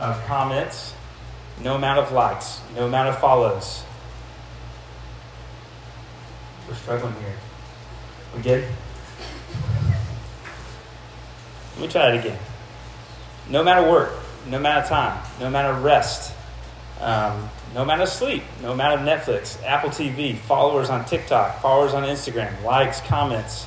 of 0.00 0.24
comments, 0.26 0.94
no 1.62 1.74
amount 1.74 1.98
of 1.98 2.12
likes, 2.12 2.60
no 2.74 2.86
amount 2.86 3.08
of 3.08 3.18
follows. 3.18 3.82
We're 6.68 6.74
struggling 6.74 7.14
here. 7.14 7.36
We 8.36 8.42
good? 8.42 8.64
Let 11.72 11.80
me 11.80 11.88
try 11.88 12.12
it 12.12 12.18
again. 12.20 12.38
No 13.48 13.62
of 13.80 13.90
work, 13.90 14.12
no 14.48 14.58
of 14.82 14.88
time, 14.88 15.22
no 15.40 15.46
of 15.76 15.82
rest, 15.82 16.34
um, 17.00 17.48
no 17.74 17.82
amount 17.82 18.02
of 18.02 18.08
sleep, 18.08 18.42
no 18.62 18.72
amount 18.72 19.00
of 19.00 19.06
Netflix, 19.06 19.62
Apple 19.64 19.90
TV, 19.90 20.36
followers 20.36 20.90
on 20.90 21.04
TikTok, 21.04 21.60
followers 21.60 21.94
on 21.94 22.02
Instagram, 22.02 22.62
likes, 22.64 23.00
comments, 23.02 23.66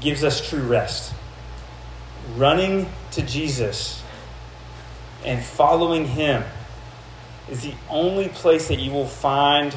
gives 0.00 0.24
us 0.24 0.46
true 0.48 0.62
rest. 0.62 1.12
Running 2.36 2.88
to 3.12 3.22
Jesus 3.22 4.02
and 5.24 5.44
following 5.44 6.06
Him 6.06 6.44
is 7.50 7.62
the 7.62 7.74
only 7.90 8.28
place 8.28 8.68
that 8.68 8.78
you 8.78 8.92
will 8.92 9.06
find 9.06 9.76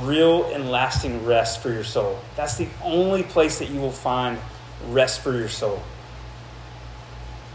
real 0.00 0.52
and 0.52 0.70
lasting 0.70 1.24
rest 1.24 1.62
for 1.62 1.70
your 1.70 1.84
soul. 1.84 2.18
That's 2.36 2.56
the 2.56 2.68
only 2.82 3.22
place 3.22 3.58
that 3.58 3.70
you 3.70 3.80
will 3.80 3.92
find 3.92 4.38
rest 4.88 5.20
for 5.20 5.32
your 5.32 5.48
soul. 5.48 5.82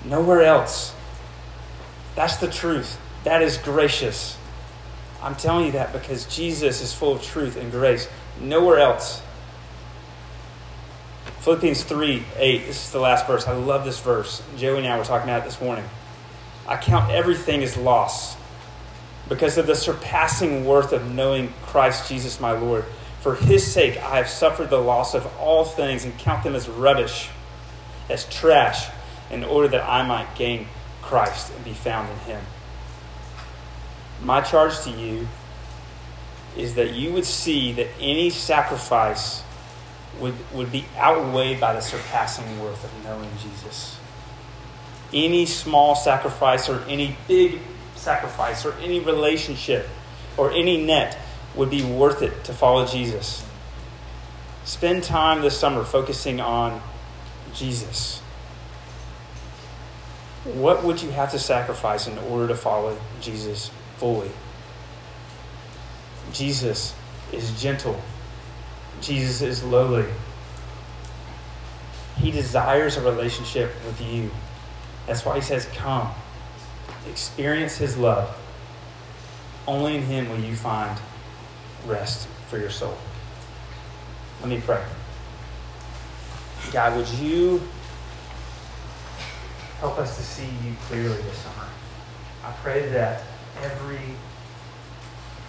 Nowhere 0.06 0.44
else. 0.44 0.94
That's 2.16 2.38
the 2.38 2.48
truth. 2.48 3.00
That 3.24 3.42
is 3.42 3.58
gracious. 3.58 4.38
I'm 5.22 5.36
telling 5.36 5.68
you 5.68 5.72
that 5.74 5.94
because 5.94 6.26
Jesus 6.26 6.82
is 6.82 6.94
full 6.94 7.14
of 7.14 7.22
truth 7.22 7.56
and 7.56 7.72
grace. 7.72 8.10
Nowhere 8.40 8.80
else. 8.80 9.22
Philippians 11.42 11.84
3 11.84 12.24
8. 12.36 12.66
This 12.66 12.86
is 12.86 12.92
the 12.92 13.00
last 13.00 13.28
verse. 13.28 13.48
I 13.48 13.54
love 13.54 13.86
this 13.86 14.00
verse. 14.00 14.42
Joey 14.58 14.80
and 14.80 14.88
I 14.88 14.98
were 14.98 15.04
talking 15.04 15.30
about 15.30 15.42
it 15.42 15.46
this 15.46 15.62
morning. 15.62 15.86
I 16.68 16.78
count 16.78 17.12
everything 17.12 17.62
as 17.64 17.78
loss 17.78 18.36
because 19.30 19.58
of 19.58 19.68
the 19.68 19.76
surpassing 19.76 20.66
worth 20.66 20.92
of 20.92 21.12
knowing 21.12 21.54
Christ 21.64 22.10
Jesus 22.10 22.40
my 22.40 22.52
Lord. 22.52 22.86
For 23.22 23.36
his 23.36 23.72
sake, 23.72 23.98
I 23.98 24.18
have 24.18 24.30
suffered 24.30 24.72
the 24.72 24.82
loss 24.82 25.14
of 25.14 25.28
all 25.38 25.64
things 25.64 26.06
and 26.06 26.18
count 26.18 26.44
them 26.44 26.56
as 26.56 26.68
rubbish, 26.68 27.30
as 28.10 28.28
trash, 28.30 28.90
in 29.30 29.44
order 29.44 29.68
that 29.68 29.88
I 29.88 30.06
might 30.08 30.36
gain 30.36 30.68
Christ 31.04 31.54
and 31.56 31.64
be 31.64 31.74
found 31.74 32.10
in 32.10 32.18
him 32.20 32.42
my 34.24 34.42
charge 34.42 34.80
to 34.82 34.92
you 34.92 35.28
is 36.58 36.76
that 36.76 36.94
you 36.94 37.14
would 37.14 37.26
see 37.26 37.72
that 37.74 37.88
any 38.00 38.30
sacrifice 38.30 39.44
would, 40.20 40.36
would 40.54 40.72
be 40.72 40.86
outweighed 40.98 41.60
by 41.60 41.74
the 41.74 41.82
surpassing 41.82 42.60
worth 42.60 42.84
of 42.84 43.04
knowing 43.04 43.30
Jesus. 43.42 43.98
Any 45.14 45.46
small 45.46 45.96
sacrifice 45.96 46.70
or 46.70 46.82
any 46.88 47.16
big 47.28 47.60
sacrifice 47.96 48.66
or 48.66 48.74
any 48.80 49.00
relationship 49.00 49.88
or 50.38 50.52
any 50.52 50.84
net 50.84 51.18
would 51.56 51.70
be 51.70 51.84
worth 51.84 52.22
it 52.22 52.44
to 52.46 52.54
follow 52.54 52.86
Jesus. 52.86 53.46
Spend 54.64 55.04
time 55.04 55.42
this 55.42 55.58
summer 55.58 55.84
focusing 55.84 56.40
on 56.40 56.82
Jesus. 57.54 58.20
What 60.44 60.84
would 60.84 61.02
you 61.02 61.12
have 61.12 61.32
to 61.32 61.40
sacrifice 61.40 62.08
in 62.08 62.18
order 62.18 62.48
to 62.48 62.56
follow 62.56 62.98
Jesus 63.20 63.72
fully. 64.02 64.32
Jesus 66.34 66.96
is 67.32 67.62
gentle. 67.62 68.02
Jesus 69.00 69.44
is 69.44 69.64
lowly. 69.64 70.08
He 72.18 72.32
desires 72.32 72.98
a 72.98 73.02
relationship 73.02 73.72
with 73.86 74.02
you. 74.02 74.32
That's 75.06 75.24
why 75.24 75.36
he 75.36 75.42
says, 75.42 75.68
Come, 75.76 76.10
experience 77.08 77.78
his 77.78 77.96
love. 77.96 78.36
Only 79.68 79.98
in 79.98 80.02
him 80.02 80.30
will 80.30 80.40
you 80.40 80.56
find 80.56 81.00
rest 81.86 82.28
for 82.48 82.58
your 82.58 82.72
soul. 82.72 82.98
Let 84.40 84.50
me 84.50 84.60
pray. 84.66 84.84
God, 86.72 86.98
would 86.98 87.10
you 87.20 87.62
help 89.80 90.00
us 90.00 90.18
to 90.18 90.24
see 90.24 90.50
you 90.66 90.74
clearly 90.88 91.22
this 91.22 91.38
summer? 91.38 91.68
I 92.44 92.52
pray 92.64 92.90
that 92.90 93.22
every 93.62 94.16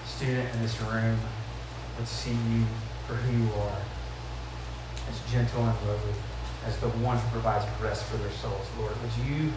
student 0.07 0.55
in 0.55 0.63
this 0.63 0.81
room 0.83 1.19
would 1.99 2.09
see 2.09 2.31
you 2.31 2.65
for 3.07 3.15
who 3.15 3.45
you 3.45 3.53
are, 3.55 3.83
as 5.11 5.33
gentle 5.33 5.65
and 5.65 5.77
lowly, 5.87 6.15
as 6.67 6.79
the 6.79 6.89
one 6.89 7.19
who 7.19 7.31
provides 7.31 7.65
rest 7.83 8.05
for 8.05 8.17
their 8.19 8.31
souls. 8.31 8.67
Lord, 8.79 8.93
would 9.03 9.27
you 9.27 9.53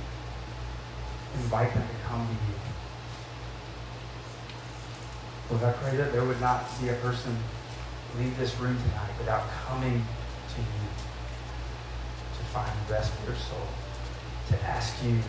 invite 1.35 1.73
them 1.73 1.87
to 1.87 2.07
come 2.07 2.27
to 2.27 2.33
you? 2.33 2.55
Lord, 5.51 5.63
I 5.63 5.71
pray 5.73 5.97
that 5.97 6.11
there 6.11 6.23
would 6.23 6.41
not 6.41 6.65
be 6.81 6.89
a 6.89 6.95
person 6.95 7.37
leave 8.17 8.37
this 8.37 8.57
room 8.59 8.77
tonight 8.77 9.11
without 9.19 9.43
coming 9.67 10.05
to 10.49 10.61
you 10.61 10.87
to 12.37 12.43
find 12.45 12.71
rest 12.89 13.11
for 13.13 13.31
their 13.31 13.39
soul, 13.39 13.67
to 14.49 14.63
ask 14.63 15.03
you 15.03 15.19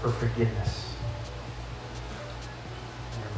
for 0.00 0.08
forgiveness 0.08 0.89